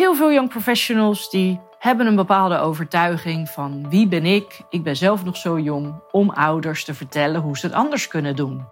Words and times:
Heel 0.00 0.14
veel 0.14 0.32
young 0.32 0.48
professionals 0.48 1.30
die 1.30 1.60
hebben 1.78 2.06
een 2.06 2.16
bepaalde 2.16 2.58
overtuiging 2.58 3.48
van 3.48 3.88
wie 3.88 4.08
ben 4.08 4.24
ik? 4.24 4.60
Ik 4.68 4.82
ben 4.82 4.96
zelf 4.96 5.24
nog 5.24 5.36
zo 5.36 5.58
jong 5.58 5.94
om 6.10 6.30
ouders 6.30 6.84
te 6.84 6.94
vertellen 6.94 7.40
hoe 7.40 7.58
ze 7.58 7.66
het 7.66 7.74
anders 7.74 8.08
kunnen 8.08 8.36
doen. 8.36 8.64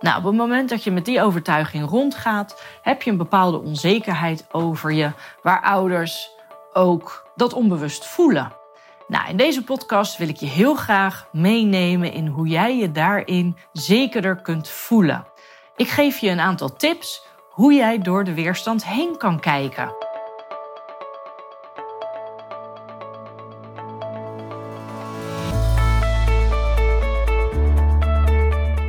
Nou, 0.00 0.18
op 0.18 0.24
het 0.24 0.34
moment 0.34 0.68
dat 0.68 0.84
je 0.84 0.90
met 0.90 1.04
die 1.04 1.22
overtuiging 1.22 1.88
rondgaat, 1.88 2.62
heb 2.82 3.02
je 3.02 3.10
een 3.10 3.16
bepaalde 3.16 3.58
onzekerheid 3.58 4.46
over 4.52 4.92
je, 4.92 5.10
waar 5.42 5.62
ouders 5.62 6.30
ook 6.72 7.28
dat 7.36 7.52
onbewust 7.52 8.06
voelen. 8.06 8.52
Nou, 9.08 9.28
in 9.28 9.36
deze 9.36 9.64
podcast 9.64 10.16
wil 10.16 10.28
ik 10.28 10.36
je 10.36 10.46
heel 10.46 10.74
graag 10.74 11.28
meenemen 11.32 12.12
in 12.12 12.26
hoe 12.26 12.46
jij 12.46 12.76
je 12.76 12.92
daarin 12.92 13.56
zekerder 13.72 14.36
kunt 14.36 14.68
voelen. 14.68 15.26
Ik 15.76 15.88
geef 15.88 16.18
je 16.18 16.30
een 16.30 16.40
aantal 16.40 16.76
tips 16.76 17.26
hoe 17.50 17.74
jij 17.74 17.98
door 17.98 18.24
de 18.24 18.34
weerstand 18.34 18.86
heen 18.86 19.16
kan 19.16 19.40
kijken. 19.40 20.05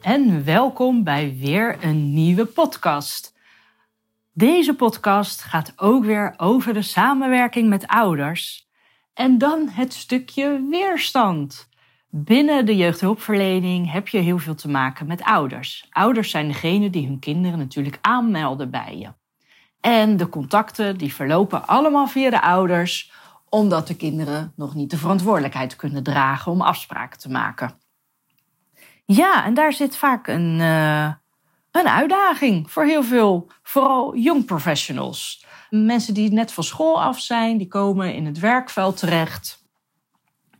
En 0.00 0.44
welkom 0.44 1.04
bij 1.04 1.36
weer 1.38 1.84
een 1.84 2.12
nieuwe 2.14 2.44
podcast. 2.44 3.34
Deze 4.32 4.74
podcast 4.74 5.42
gaat 5.42 5.72
ook 5.76 6.04
weer 6.04 6.34
over 6.36 6.74
de 6.74 6.82
samenwerking 6.82 7.68
met 7.68 7.86
ouders 7.86 8.68
en 9.14 9.38
dan 9.38 9.68
het 9.68 9.92
stukje 9.92 10.66
weerstand. 10.70 11.68
Binnen 12.08 12.66
de 12.66 12.76
jeugdhulpverlening 12.76 13.92
heb 13.92 14.08
je 14.08 14.18
heel 14.18 14.38
veel 14.38 14.54
te 14.54 14.68
maken 14.68 15.06
met 15.06 15.22
ouders. 15.22 15.86
Ouders 15.90 16.30
zijn 16.30 16.48
degene 16.48 16.90
die 16.90 17.06
hun 17.06 17.18
kinderen 17.18 17.58
natuurlijk 17.58 17.98
aanmelden 18.00 18.70
bij 18.70 18.98
je. 18.98 19.12
En 19.80 20.16
de 20.16 20.28
contacten 20.28 20.98
die 20.98 21.14
verlopen 21.14 21.66
allemaal 21.66 22.06
via 22.06 22.30
de 22.30 22.42
ouders, 22.42 23.12
omdat 23.48 23.86
de 23.86 23.96
kinderen 23.96 24.52
nog 24.56 24.74
niet 24.74 24.90
de 24.90 24.98
verantwoordelijkheid 24.98 25.76
kunnen 25.76 26.02
dragen 26.02 26.52
om 26.52 26.60
afspraken 26.60 27.18
te 27.18 27.30
maken. 27.30 27.86
Ja, 29.12 29.44
en 29.44 29.54
daar 29.54 29.72
zit 29.72 29.96
vaak 29.96 30.26
een, 30.26 30.58
uh, 30.60 31.12
een 31.70 31.88
uitdaging 31.88 32.70
voor 32.70 32.84
heel 32.84 33.02
veel, 33.02 33.50
vooral 33.62 34.16
young 34.16 34.44
professionals. 34.44 35.46
Mensen 35.70 36.14
die 36.14 36.32
net 36.32 36.52
van 36.52 36.64
school 36.64 37.02
af 37.02 37.20
zijn, 37.20 37.58
die 37.58 37.68
komen 37.68 38.14
in 38.14 38.26
het 38.26 38.38
werkveld 38.38 38.96
terecht. 38.96 39.64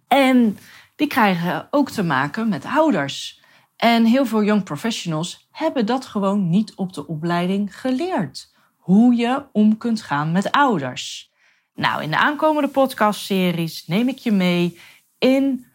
En 0.07 0.59
die 0.97 1.07
krijgen 1.07 1.69
ook 1.71 1.91
te 1.91 2.03
maken 2.03 2.49
met 2.49 2.65
ouders. 2.65 3.43
En 3.77 4.05
heel 4.05 4.27
veel 4.27 4.43
young 4.43 4.65
professionals 4.65 5.49
hebben 5.51 5.87
dat 5.87 6.07
gewoon 6.07 6.49
niet 6.49 6.75
op 6.75 6.93
de 6.93 7.07
opleiding 7.07 7.81
geleerd. 7.81 8.55
Hoe 8.77 9.15
je 9.15 9.45
om 9.53 9.79
kunt 9.79 10.03
gaan 10.03 10.33
met 10.33 10.51
ouders. 10.51 11.33
Nou, 11.75 12.03
in 12.03 12.11
de 12.11 12.19
aankomende 12.19 12.69
podcastseries 12.69 13.87
neem 13.87 14.09
ik 14.09 14.19
je 14.19 14.33
mee 14.33 14.79
in 15.19 15.68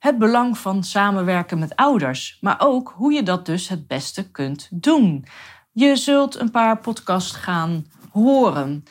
het 0.00 0.18
belang 0.18 0.58
van 0.58 0.84
samenwerken 0.84 1.58
met 1.58 1.76
ouders, 1.76 2.38
maar 2.40 2.56
ook 2.58 2.92
hoe 2.96 3.12
je 3.12 3.22
dat 3.22 3.46
dus 3.46 3.68
het 3.68 3.86
beste 3.86 4.30
kunt 4.30 4.68
doen. 4.70 5.24
Je 5.72 5.96
zult 5.96 6.38
een 6.38 6.50
paar 6.50 6.78
podcasts 6.78 7.32
gaan 7.32 7.86
horen 8.12 8.84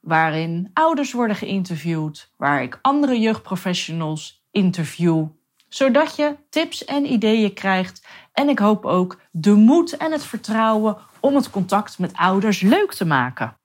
waarin 0.00 0.70
ouders 0.72 1.12
worden 1.12 1.36
geïnterviewd, 1.36 2.32
waar 2.36 2.62
ik 2.62 2.78
andere 2.82 3.20
jeugdprofessionals 3.20 4.46
interview, 4.50 5.26
zodat 5.68 6.16
je 6.16 6.36
tips 6.50 6.84
en 6.84 7.12
ideeën 7.12 7.54
krijgt 7.54 8.06
en 8.32 8.48
ik 8.48 8.58
hoop 8.58 8.84
ook 8.84 9.20
de 9.30 9.54
moed 9.54 9.96
en 9.96 10.12
het 10.12 10.24
vertrouwen 10.24 10.96
om 11.20 11.34
het 11.34 11.50
contact 11.50 11.98
met 11.98 12.16
ouders 12.16 12.60
leuk 12.60 12.92
te 12.94 13.04
maken. 13.04 13.56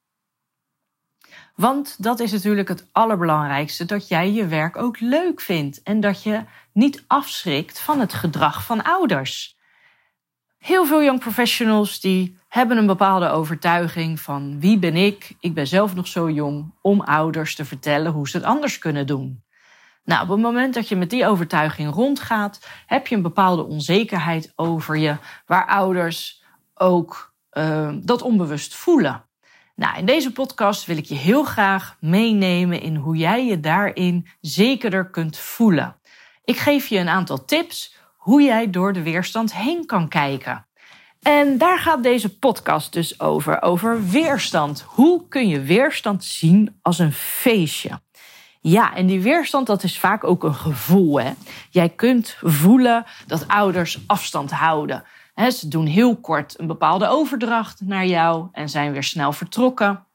Want 1.55 2.03
dat 2.03 2.19
is 2.19 2.31
natuurlijk 2.31 2.67
het 2.67 2.87
allerbelangrijkste, 2.91 3.85
dat 3.85 4.07
jij 4.07 4.31
je 4.31 4.47
werk 4.47 4.77
ook 4.77 4.99
leuk 4.99 5.41
vindt 5.41 5.81
en 5.83 5.99
dat 5.99 6.23
je 6.23 6.43
niet 6.71 7.03
afschrikt 7.07 7.79
van 7.79 7.99
het 7.99 8.13
gedrag 8.13 8.65
van 8.65 8.83
ouders. 8.83 9.57
Heel 10.57 10.85
veel 10.85 11.03
young 11.03 11.19
professionals 11.19 11.99
die 11.99 12.37
hebben 12.47 12.77
een 12.77 12.85
bepaalde 12.85 13.29
overtuiging 13.29 14.19
van 14.19 14.59
wie 14.59 14.79
ben 14.79 14.95
ik? 14.95 15.35
Ik 15.39 15.53
ben 15.53 15.67
zelf 15.67 15.95
nog 15.95 16.07
zo 16.07 16.29
jong 16.29 16.73
om 16.81 17.01
ouders 17.01 17.55
te 17.55 17.65
vertellen 17.65 18.11
hoe 18.11 18.29
ze 18.29 18.37
het 18.37 18.45
anders 18.45 18.79
kunnen 18.79 19.07
doen. 19.07 19.43
Nou, 20.03 20.23
op 20.23 20.29
het 20.29 20.39
moment 20.39 20.73
dat 20.73 20.87
je 20.87 20.95
met 20.95 21.09
die 21.09 21.27
overtuiging 21.27 21.93
rondgaat, 21.93 22.67
heb 22.85 23.07
je 23.07 23.15
een 23.15 23.21
bepaalde 23.21 23.63
onzekerheid 23.63 24.53
over 24.55 24.97
je, 24.97 25.17
waar 25.45 25.67
ouders 25.67 26.43
ook 26.73 27.33
uh, 27.53 27.93
dat 28.01 28.21
onbewust 28.21 28.75
voelen. 28.75 29.25
Nou, 29.75 29.97
in 29.97 30.05
deze 30.05 30.31
podcast 30.31 30.85
wil 30.85 30.97
ik 30.97 31.05
je 31.05 31.15
heel 31.15 31.43
graag 31.43 31.97
meenemen 31.99 32.81
in 32.81 32.95
hoe 32.95 33.15
jij 33.15 33.45
je 33.45 33.59
daarin 33.59 34.27
zekerder 34.41 35.09
kunt 35.09 35.37
voelen. 35.37 35.95
Ik 36.43 36.57
geef 36.57 36.87
je 36.87 36.97
een 36.97 37.09
aantal 37.09 37.45
tips 37.45 37.95
hoe 38.15 38.41
jij 38.41 38.69
door 38.69 38.93
de 38.93 39.01
weerstand 39.01 39.55
heen 39.55 39.85
kan 39.85 40.07
kijken. 40.07 40.65
En 41.21 41.57
daar 41.57 41.79
gaat 41.79 42.03
deze 42.03 42.37
podcast 42.37 42.93
dus 42.93 43.19
over, 43.19 43.61
over 43.61 44.07
weerstand. 44.07 44.81
Hoe 44.87 45.27
kun 45.27 45.47
je 45.47 45.61
weerstand 45.61 46.23
zien 46.23 46.79
als 46.81 46.99
een 46.99 47.13
feestje? 47.13 48.01
Ja, 48.61 48.95
en 48.95 49.05
die 49.05 49.21
weerstand, 49.21 49.67
dat 49.67 49.83
is 49.83 49.99
vaak 49.99 50.23
ook 50.23 50.43
een 50.43 50.55
gevoel. 50.55 51.19
Hè? 51.19 51.31
Jij 51.69 51.89
kunt 51.89 52.37
voelen 52.41 53.05
dat 53.27 53.47
ouders 53.47 53.99
afstand 54.07 54.51
houden. 54.51 55.03
Ze 55.35 55.67
doen 55.67 55.85
heel 55.85 56.17
kort 56.17 56.59
een 56.59 56.67
bepaalde 56.67 57.07
overdracht 57.07 57.81
naar 57.81 58.05
jou 58.05 58.47
en 58.51 58.69
zijn 58.69 58.91
weer 58.91 59.03
snel 59.03 59.33
vertrokken. 59.33 60.05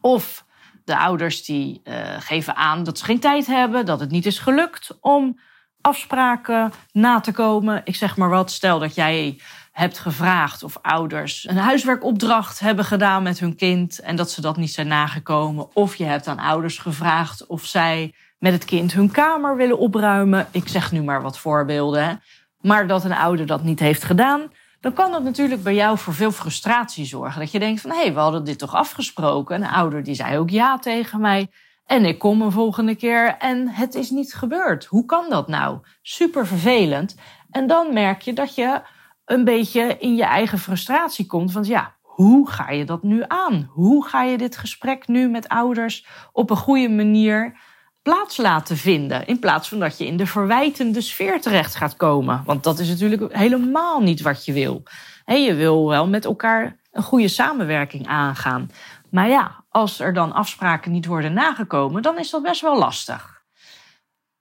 Of 0.00 0.44
de 0.84 0.98
ouders 0.98 1.44
die 1.44 1.80
uh, 1.84 1.94
geven 2.18 2.56
aan 2.56 2.84
dat 2.84 2.98
ze 2.98 3.04
geen 3.04 3.20
tijd 3.20 3.46
hebben, 3.46 3.86
dat 3.86 4.00
het 4.00 4.10
niet 4.10 4.26
is 4.26 4.38
gelukt 4.38 4.98
om 5.00 5.40
afspraken 5.80 6.72
na 6.92 7.20
te 7.20 7.32
komen. 7.32 7.80
Ik 7.84 7.96
zeg 7.96 8.16
maar 8.16 8.28
wat, 8.28 8.50
stel 8.50 8.78
dat 8.78 8.94
jij 8.94 9.40
hebt 9.72 9.98
gevraagd 9.98 10.62
of 10.62 10.78
ouders 10.82 11.48
een 11.48 11.56
huiswerkopdracht 11.56 12.60
hebben 12.60 12.84
gedaan 12.84 13.22
met 13.22 13.38
hun 13.38 13.56
kind 13.56 14.00
en 14.00 14.16
dat 14.16 14.30
ze 14.30 14.40
dat 14.40 14.56
niet 14.56 14.72
zijn 14.72 14.88
nagekomen. 14.88 15.76
Of 15.76 15.96
je 15.96 16.04
hebt 16.04 16.26
aan 16.26 16.38
ouders 16.38 16.78
gevraagd 16.78 17.46
of 17.46 17.64
zij 17.64 18.14
met 18.38 18.52
het 18.52 18.64
kind 18.64 18.92
hun 18.92 19.10
kamer 19.10 19.56
willen 19.56 19.78
opruimen. 19.78 20.48
Ik 20.50 20.68
zeg 20.68 20.92
nu 20.92 21.02
maar 21.02 21.22
wat 21.22 21.38
voorbeelden. 21.38 22.22
Maar 22.60 22.86
dat 22.86 23.04
een 23.04 23.12
ouder 23.12 23.46
dat 23.46 23.62
niet 23.62 23.80
heeft 23.80 24.04
gedaan, 24.04 24.50
dan 24.80 24.92
kan 24.92 25.10
dat 25.10 25.22
natuurlijk 25.22 25.62
bij 25.62 25.74
jou 25.74 25.98
voor 25.98 26.14
veel 26.14 26.32
frustratie 26.32 27.04
zorgen. 27.04 27.40
Dat 27.40 27.52
je 27.52 27.58
denkt 27.58 27.80
van 27.80 27.90
hé, 27.90 27.96
hey, 27.96 28.14
we 28.14 28.20
hadden 28.20 28.44
dit 28.44 28.58
toch 28.58 28.74
afgesproken. 28.74 29.56
Een 29.56 29.68
ouder 29.68 30.02
die 30.02 30.14
zei 30.14 30.38
ook 30.38 30.50
ja 30.50 30.78
tegen 30.78 31.20
mij. 31.20 31.50
En 31.86 32.04
ik 32.04 32.18
kom 32.18 32.42
een 32.42 32.52
volgende 32.52 32.94
keer 32.94 33.36
en 33.38 33.68
het 33.68 33.94
is 33.94 34.10
niet 34.10 34.34
gebeurd. 34.34 34.84
Hoe 34.84 35.04
kan 35.04 35.26
dat 35.28 35.48
nou? 35.48 35.78
Super 36.02 36.46
vervelend. 36.46 37.16
En 37.50 37.66
dan 37.66 37.92
merk 37.92 38.22
je 38.22 38.32
dat 38.32 38.54
je 38.54 38.82
een 39.24 39.44
beetje 39.44 39.96
in 39.98 40.14
je 40.14 40.24
eigen 40.24 40.58
frustratie 40.58 41.26
komt. 41.26 41.52
Want 41.52 41.66
ja, 41.66 41.96
hoe 42.00 42.50
ga 42.50 42.70
je 42.70 42.84
dat 42.84 43.02
nu 43.02 43.24
aan? 43.26 43.70
Hoe 43.70 44.06
ga 44.06 44.22
je 44.22 44.38
dit 44.38 44.56
gesprek 44.56 45.08
nu 45.08 45.28
met 45.28 45.48
ouders 45.48 46.06
op 46.32 46.50
een 46.50 46.56
goede 46.56 46.88
manier 46.88 47.58
plaats 48.02 48.36
laten 48.36 48.76
vinden? 48.76 49.26
In 49.26 49.38
plaats 49.38 49.68
van 49.68 49.78
dat 49.78 49.98
je 49.98 50.06
in 50.06 50.16
de 50.16 50.26
verwijtende 50.26 51.00
sfeer 51.00 51.40
terecht 51.40 51.74
gaat 51.74 51.96
komen. 51.96 52.42
Want 52.44 52.64
dat 52.64 52.78
is 52.78 52.88
natuurlijk 52.88 53.36
helemaal 53.36 54.00
niet 54.00 54.20
wat 54.20 54.44
je 54.44 54.52
wil. 54.52 54.82
je 55.24 55.54
wil 55.54 55.88
wel 55.88 56.08
met 56.08 56.24
elkaar 56.24 56.78
een 56.92 57.02
goede 57.02 57.28
samenwerking 57.28 58.06
aangaan. 58.06 58.70
Maar 59.10 59.28
ja, 59.28 59.64
als 59.68 60.00
er 60.00 60.14
dan 60.14 60.32
afspraken 60.32 60.92
niet 60.92 61.06
worden 61.06 61.32
nagekomen, 61.32 62.02
dan 62.02 62.18
is 62.18 62.30
dat 62.30 62.42
best 62.42 62.60
wel 62.60 62.78
lastig. 62.78 63.42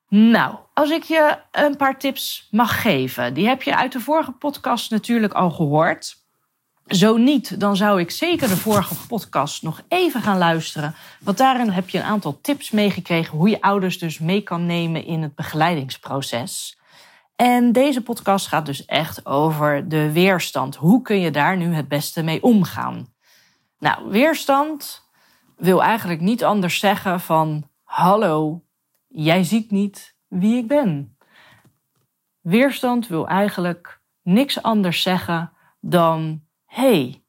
Nou, 0.10 0.56
als 0.74 0.90
ik 0.90 1.04
je 1.04 1.38
een 1.52 1.76
paar 1.76 1.98
tips 1.98 2.48
mag 2.52 2.82
geven, 2.82 3.34
die 3.34 3.48
heb 3.48 3.62
je 3.62 3.76
uit 3.76 3.92
de 3.92 4.00
vorige 4.00 4.32
podcast 4.32 4.92
natuurlijk 4.92 5.34
al 5.34 5.52
gehoord. 5.52 6.19
Zo 6.90 7.18
niet, 7.18 7.60
dan 7.60 7.76
zou 7.76 8.00
ik 8.00 8.12
zeker 8.12 8.48
de 8.48 8.58
vorige 8.58 9.08
podcast 9.08 9.64
nog 9.64 9.82
even 9.88 10.22
gaan 10.22 10.38
luisteren. 10.38 10.96
Want 11.20 11.38
daarin 11.38 11.70
heb 11.70 11.90
je 11.90 11.98
een 11.98 12.04
aantal 12.04 12.42
tips 12.42 12.72
meegekregen 12.72 13.38
hoe 13.38 13.50
je 13.50 13.62
ouders 13.62 14.00
dus 14.00 14.20
mee 14.20 14.42
kan 14.42 14.66
nemen 14.66 15.06
in 15.06 15.22
het 15.22 15.36
begeleidingsproces. 15.36 16.80
En 17.36 17.72
deze 17.72 18.02
podcast 18.02 18.48
gaat 18.48 18.66
dus 18.66 18.86
echt 18.86 19.26
over 19.26 19.90
de 19.90 20.12
weerstand. 20.12 20.76
Hoe 20.76 21.02
kun 21.02 21.20
je 21.20 21.32
daar 21.32 21.58
nu 21.58 21.74
het 21.74 21.88
beste 21.88 22.24
mee 22.24 22.44
omgaan? 22.44 23.14
Nou, 23.80 24.10
weerstand 24.10 25.10
wil 25.58 25.84
eigenlijk 25.84 26.22
niet 26.22 26.44
anders 26.44 26.80
zeggen 26.80 27.20
van: 27.20 27.70
Hallo, 27.84 28.64
jij 29.08 29.44
ziet 29.44 29.72
niet 29.72 30.16
wie 30.28 30.58
ik 30.58 30.68
ben. 30.68 31.18
Weerstand 32.42 33.08
wil 33.08 33.28
eigenlijk 33.28 34.02
niks 34.22 34.62
anders 34.62 35.02
zeggen 35.02 35.52
dan: 35.80 36.48
hey, 36.70 37.24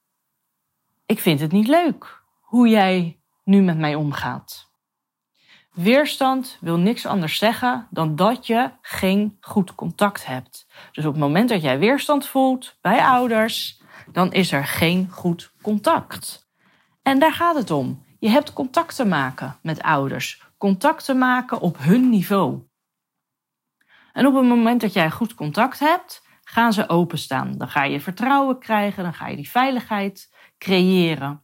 ik 1.07 1.21
vind 1.21 1.41
het 1.41 1.53
niet 1.53 1.69
leuk 1.69 2.23
hoe 2.41 2.69
jij 2.69 3.21
nu 3.45 3.63
met 3.63 3.79
mij 3.79 3.95
omgaat. 3.95 4.71
Weerstand 5.73 6.59
wil 6.61 6.77
niks 6.77 7.07
anders 7.07 7.39
zeggen 7.39 7.87
dan 7.91 8.17
dat 8.17 8.47
je 8.47 8.71
geen 8.81 9.37
goed 9.41 9.75
contact 9.75 10.27
hebt. 10.27 10.67
Dus 10.93 11.07
op 11.07 11.13
het 11.13 11.23
moment 11.23 11.49
dat 11.49 11.63
jij 11.63 11.79
weerstand 11.79 12.27
voelt 12.27 12.79
bij 12.81 13.05
ouders, 13.05 13.83
dan 14.13 14.33
is 14.33 14.53
er 14.53 14.65
geen 14.65 15.09
goed 15.11 15.53
contact. 15.63 16.49
En 17.03 17.19
daar 17.19 17.33
gaat 17.33 17.57
het 17.57 17.71
om. 17.71 18.05
Je 18.19 18.29
hebt 18.29 18.53
contact 18.53 18.97
te 18.97 19.05
maken 19.05 19.59
met 19.63 19.83
ouders. 19.83 20.43
Contact 20.59 21.05
te 21.05 21.15
maken 21.15 21.61
op 21.61 21.79
hun 21.79 22.09
niveau. 22.09 22.63
En 24.13 24.27
op 24.27 24.35
het 24.35 24.45
moment 24.45 24.81
dat 24.81 24.93
jij 24.93 25.11
goed 25.11 25.35
contact 25.35 25.79
hebt, 25.79 26.23
gaan 26.51 26.73
ze 26.73 26.89
openstaan. 26.89 27.59
Dan 27.59 27.69
ga 27.69 27.85
je 27.85 28.01
vertrouwen 28.01 28.59
krijgen, 28.59 29.03
dan 29.03 29.15
ga 29.15 29.29
je 29.29 29.37
die 29.37 29.51
veiligheid 29.51 30.33
creëren. 30.59 31.43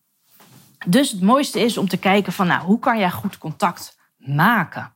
Dus 0.87 1.11
het 1.11 1.21
mooiste 1.21 1.61
is 1.61 1.79
om 1.79 1.89
te 1.89 1.97
kijken 1.99 2.33
van, 2.33 2.47
nou, 2.47 2.65
hoe 2.65 2.79
kan 2.79 2.99
jij 2.99 3.11
goed 3.11 3.39
contact 3.39 3.99
maken? 4.17 4.95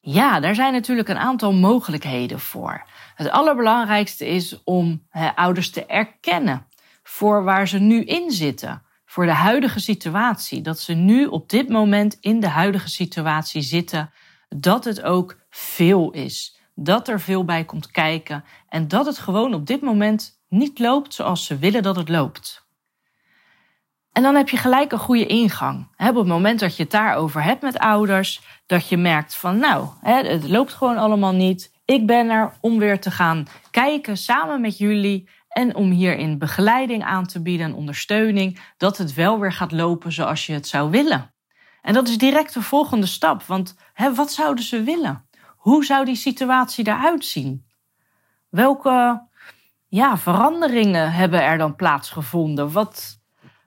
Ja, 0.00 0.40
daar 0.40 0.54
zijn 0.54 0.72
natuurlijk 0.72 1.08
een 1.08 1.18
aantal 1.18 1.52
mogelijkheden 1.52 2.40
voor. 2.40 2.86
Het 3.14 3.30
allerbelangrijkste 3.30 4.26
is 4.26 4.62
om 4.64 5.06
ouders 5.34 5.70
te 5.70 5.86
erkennen 5.86 6.66
voor 7.02 7.44
waar 7.44 7.68
ze 7.68 7.78
nu 7.78 8.04
in 8.04 8.30
zitten. 8.30 8.82
Voor 9.04 9.26
de 9.26 9.32
huidige 9.32 9.80
situatie. 9.80 10.60
Dat 10.60 10.80
ze 10.80 10.92
nu 10.92 11.26
op 11.26 11.48
dit 11.48 11.68
moment 11.68 12.16
in 12.20 12.40
de 12.40 12.48
huidige 12.48 12.88
situatie 12.88 13.62
zitten. 13.62 14.10
Dat 14.48 14.84
het 14.84 15.02
ook 15.02 15.38
veel 15.50 16.10
is 16.10 16.59
dat 16.82 17.08
er 17.08 17.20
veel 17.20 17.44
bij 17.44 17.64
komt 17.64 17.90
kijken 17.90 18.44
en 18.68 18.88
dat 18.88 19.06
het 19.06 19.18
gewoon 19.18 19.54
op 19.54 19.66
dit 19.66 19.80
moment 19.80 20.40
niet 20.48 20.78
loopt 20.78 21.14
zoals 21.14 21.46
ze 21.46 21.58
willen 21.58 21.82
dat 21.82 21.96
het 21.96 22.08
loopt. 22.08 22.68
En 24.12 24.22
dan 24.22 24.34
heb 24.34 24.48
je 24.48 24.56
gelijk 24.56 24.92
een 24.92 24.98
goede 24.98 25.26
ingang. 25.26 25.88
Op 25.96 26.14
het 26.14 26.26
moment 26.26 26.60
dat 26.60 26.76
je 26.76 26.82
het 26.82 26.92
daarover 26.92 27.42
hebt 27.42 27.62
met 27.62 27.78
ouders, 27.78 28.40
dat 28.66 28.88
je 28.88 28.96
merkt 28.96 29.34
van 29.34 29.58
nou, 29.58 29.88
het 30.00 30.48
loopt 30.48 30.72
gewoon 30.72 30.96
allemaal 30.96 31.32
niet. 31.32 31.72
Ik 31.84 32.06
ben 32.06 32.30
er 32.30 32.52
om 32.60 32.78
weer 32.78 33.00
te 33.00 33.10
gaan 33.10 33.46
kijken 33.70 34.16
samen 34.16 34.60
met 34.60 34.78
jullie 34.78 35.28
en 35.48 35.74
om 35.74 35.90
hierin 35.90 36.38
begeleiding 36.38 37.04
aan 37.04 37.26
te 37.26 37.42
bieden 37.42 37.66
en 37.66 37.74
ondersteuning, 37.74 38.60
dat 38.76 38.98
het 38.98 39.14
wel 39.14 39.38
weer 39.38 39.52
gaat 39.52 39.72
lopen 39.72 40.12
zoals 40.12 40.46
je 40.46 40.52
het 40.52 40.68
zou 40.68 40.90
willen. 40.90 41.34
En 41.82 41.94
dat 41.94 42.08
is 42.08 42.18
direct 42.18 42.54
de 42.54 42.62
volgende 42.62 43.06
stap, 43.06 43.42
want 43.42 43.76
hè, 43.92 44.14
wat 44.14 44.32
zouden 44.32 44.64
ze 44.64 44.82
willen? 44.82 45.28
Hoe 45.60 45.84
zou 45.84 46.04
die 46.04 46.16
situatie 46.16 46.86
eruit 46.86 47.24
zien? 47.24 47.64
Welke 48.48 49.26
ja, 49.88 50.18
veranderingen 50.18 51.12
hebben 51.12 51.42
er 51.42 51.58
dan 51.58 51.76
plaatsgevonden? 51.76 52.72
Wat, 52.72 53.20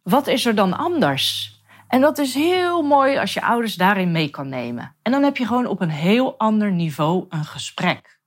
wat 0.03 0.27
is 0.27 0.45
er 0.45 0.55
dan 0.55 0.77
anders? 0.77 1.55
En 1.87 2.01
dat 2.01 2.17
is 2.17 2.33
heel 2.33 2.81
mooi 2.81 3.17
als 3.17 3.33
je 3.33 3.41
ouders 3.41 3.75
daarin 3.75 4.11
mee 4.11 4.29
kan 4.29 4.49
nemen. 4.49 4.95
En 5.01 5.11
dan 5.11 5.23
heb 5.23 5.37
je 5.37 5.45
gewoon 5.45 5.65
op 5.65 5.81
een 5.81 5.89
heel 5.89 6.37
ander 6.37 6.71
niveau 6.71 7.25
een 7.29 7.45
gesprek. 7.45 8.19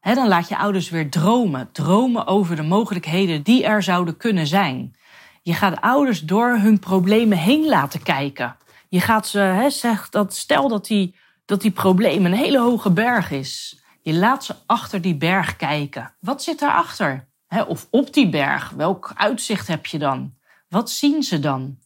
dan 0.00 0.28
laat 0.28 0.48
je 0.48 0.58
ouders 0.58 0.90
weer 0.90 1.10
dromen. 1.10 1.72
Dromen 1.72 2.26
over 2.26 2.56
de 2.56 2.62
mogelijkheden 2.62 3.42
die 3.42 3.64
er 3.64 3.82
zouden 3.82 4.16
kunnen 4.16 4.46
zijn. 4.46 4.96
Je 5.42 5.54
gaat 5.54 5.80
ouders 5.80 6.20
door 6.20 6.48
hun 6.48 6.78
problemen 6.78 7.38
heen 7.38 7.68
laten 7.68 8.02
kijken. 8.02 8.56
Je 8.88 9.00
gaat 9.00 9.26
ze, 9.26 9.38
he, 9.38 9.70
zeg 9.70 10.08
dat, 10.08 10.34
stel 10.34 10.68
dat 10.68 10.86
die 10.86 11.20
dat 11.52 11.60
die 11.60 11.70
probleem 11.70 12.26
een 12.26 12.32
hele 12.32 12.58
hoge 12.58 12.90
berg 12.90 13.30
is. 13.30 13.82
Je 14.02 14.14
laat 14.14 14.44
ze 14.44 14.54
achter 14.66 15.00
die 15.00 15.16
berg 15.16 15.56
kijken. 15.56 16.14
Wat 16.20 16.42
zit 16.42 16.58
daarachter? 16.58 17.28
Of 17.66 17.86
op 17.90 18.12
die 18.12 18.28
berg? 18.28 18.70
Welk 18.70 19.12
uitzicht 19.14 19.68
heb 19.68 19.86
je 19.86 19.98
dan? 19.98 20.34
Wat 20.68 20.90
zien 20.90 21.22
ze 21.22 21.38
dan? 21.38 21.78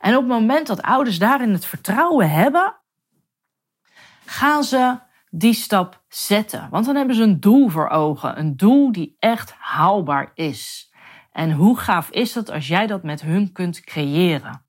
En 0.00 0.16
op 0.16 0.20
het 0.20 0.30
moment 0.30 0.66
dat 0.66 0.82
ouders 0.82 1.18
daarin 1.18 1.52
het 1.52 1.64
vertrouwen 1.64 2.30
hebben, 2.30 2.74
gaan 4.24 4.64
ze 4.64 4.98
die 5.30 5.54
stap 5.54 6.02
zetten. 6.08 6.68
Want 6.70 6.86
dan 6.86 6.96
hebben 6.96 7.16
ze 7.16 7.22
een 7.22 7.40
doel 7.40 7.68
voor 7.68 7.88
ogen. 7.88 8.38
Een 8.38 8.56
doel 8.56 8.92
die 8.92 9.16
echt 9.18 9.54
haalbaar 9.58 10.30
is. 10.34 10.90
En 11.32 11.52
hoe 11.52 11.78
gaaf 11.78 12.10
is 12.10 12.34
het 12.34 12.50
als 12.50 12.68
jij 12.68 12.86
dat 12.86 13.02
met 13.02 13.20
hun 13.20 13.52
kunt 13.52 13.80
creëren? 13.80 14.64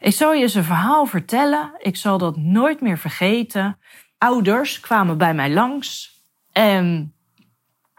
Ik 0.00 0.14
zal 0.14 0.32
je 0.32 0.42
eens 0.42 0.54
een 0.54 0.64
verhaal 0.64 1.06
vertellen. 1.06 1.72
Ik 1.78 1.96
zal 1.96 2.18
dat 2.18 2.36
nooit 2.36 2.80
meer 2.80 2.98
vergeten. 2.98 3.78
Ouders 4.18 4.80
kwamen 4.80 5.18
bij 5.18 5.34
mij 5.34 5.50
langs 5.50 6.18
en 6.52 7.14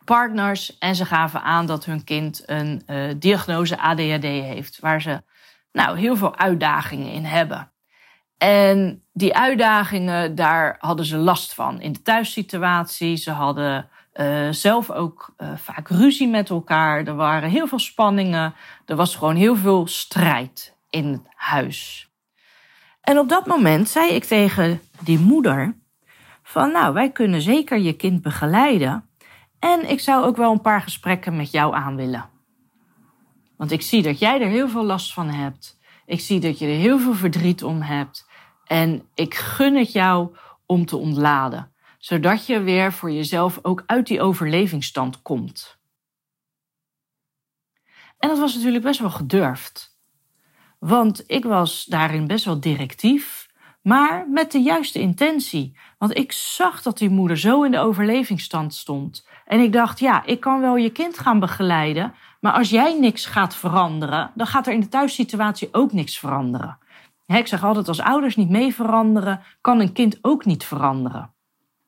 partners 0.05 0.77
en 0.77 0.95
ze 0.95 1.05
gaven 1.05 1.41
aan 1.41 1.65
dat 1.65 1.85
hun 1.85 2.03
kind 2.03 2.43
een 2.45 2.83
uh, 2.87 3.13
diagnose 3.17 3.79
ADHD 3.79 4.23
heeft, 4.23 4.79
waar 4.79 5.01
ze 5.01 5.21
nou 5.71 5.97
heel 5.97 6.15
veel 6.15 6.37
uitdagingen 6.37 7.11
in 7.11 7.25
hebben. 7.25 7.71
En 8.37 9.03
die 9.13 9.35
uitdagingen, 9.35 10.35
daar 10.35 10.75
hadden 10.79 11.05
ze 11.05 11.17
last 11.17 11.53
van 11.53 11.81
in 11.81 11.91
de 11.91 12.01
thuissituatie. 12.01 13.15
Ze 13.15 13.31
hadden 13.31 13.89
uh, 14.13 14.49
zelf 14.49 14.91
ook 14.91 15.33
uh, 15.37 15.55
vaak 15.55 15.87
ruzie 15.87 16.27
met 16.27 16.49
elkaar. 16.49 17.05
Er 17.05 17.15
waren 17.15 17.49
heel 17.49 17.67
veel 17.67 17.79
spanningen. 17.79 18.53
Er 18.85 18.95
was 18.95 19.15
gewoon 19.15 19.35
heel 19.35 19.55
veel 19.55 19.87
strijd 19.87 20.79
in 20.91 21.07
het 21.07 21.21
huis. 21.35 22.09
En 23.01 23.17
op 23.17 23.29
dat 23.29 23.45
moment 23.45 23.89
zei 23.89 24.11
ik 24.11 24.23
tegen 24.23 24.81
die 24.99 25.19
moeder 25.19 25.77
van 26.43 26.71
nou, 26.71 26.93
wij 26.93 27.11
kunnen 27.11 27.41
zeker 27.41 27.77
je 27.77 27.93
kind 27.93 28.21
begeleiden 28.21 29.09
en 29.59 29.89
ik 29.89 29.99
zou 29.99 30.25
ook 30.25 30.37
wel 30.37 30.51
een 30.51 30.61
paar 30.61 30.81
gesprekken 30.81 31.35
met 31.35 31.51
jou 31.51 31.75
aan 31.75 31.95
willen. 31.95 32.29
Want 33.57 33.71
ik 33.71 33.81
zie 33.81 34.01
dat 34.01 34.19
jij 34.19 34.41
er 34.41 34.47
heel 34.47 34.69
veel 34.69 34.83
last 34.83 35.13
van 35.13 35.29
hebt. 35.29 35.79
Ik 36.05 36.19
zie 36.19 36.39
dat 36.39 36.59
je 36.59 36.65
er 36.65 36.77
heel 36.77 36.99
veel 36.99 37.13
verdriet 37.13 37.63
om 37.63 37.81
hebt. 37.81 38.29
En 38.65 39.09
ik 39.13 39.35
gun 39.35 39.75
het 39.75 39.91
jou 39.91 40.35
om 40.65 40.85
te 40.85 40.97
ontladen, 40.97 41.73
zodat 41.97 42.45
je 42.45 42.61
weer 42.61 42.93
voor 42.93 43.11
jezelf 43.11 43.59
ook 43.61 43.83
uit 43.85 44.07
die 44.07 44.21
overlevingsstand 44.21 45.21
komt. 45.21 45.79
En 48.17 48.29
dat 48.29 48.39
was 48.39 48.55
natuurlijk 48.55 48.83
best 48.83 48.99
wel 48.99 49.09
gedurfd. 49.09 49.90
Want 50.85 51.23
ik 51.27 51.43
was 51.43 51.85
daarin 51.85 52.27
best 52.27 52.45
wel 52.45 52.59
directief, 52.59 53.49
maar 53.81 54.25
met 54.29 54.51
de 54.51 54.61
juiste 54.61 54.99
intentie. 54.99 55.77
Want 55.97 56.17
ik 56.17 56.31
zag 56.31 56.81
dat 56.81 56.97
die 56.97 57.09
moeder 57.09 57.37
zo 57.37 57.63
in 57.63 57.71
de 57.71 57.79
overlevingsstand 57.79 58.73
stond. 58.73 59.27
En 59.45 59.59
ik 59.59 59.73
dacht, 59.73 59.99
ja, 59.99 60.25
ik 60.25 60.39
kan 60.39 60.61
wel 60.61 60.75
je 60.75 60.89
kind 60.89 61.19
gaan 61.19 61.39
begeleiden, 61.39 62.13
maar 62.39 62.53
als 62.53 62.69
jij 62.69 62.99
niks 62.99 63.25
gaat 63.25 63.55
veranderen, 63.55 64.31
dan 64.35 64.47
gaat 64.47 64.67
er 64.67 64.73
in 64.73 64.79
de 64.79 64.87
thuissituatie 64.87 65.69
ook 65.71 65.93
niks 65.93 66.19
veranderen. 66.19 66.77
Ik 67.25 67.47
zeg 67.47 67.63
altijd, 67.63 67.87
als 67.87 68.01
ouders 68.01 68.35
niet 68.35 68.49
mee 68.49 68.75
veranderen, 68.75 69.41
kan 69.61 69.79
een 69.79 69.93
kind 69.93 70.17
ook 70.21 70.45
niet 70.45 70.63
veranderen. 70.63 71.31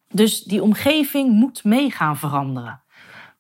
Dus 0.09 0.43
die 0.43 0.61
omgeving 0.61 1.31
moet 1.31 1.63
mee 1.63 1.91
gaan 1.91 2.17
veranderen. 2.17 2.81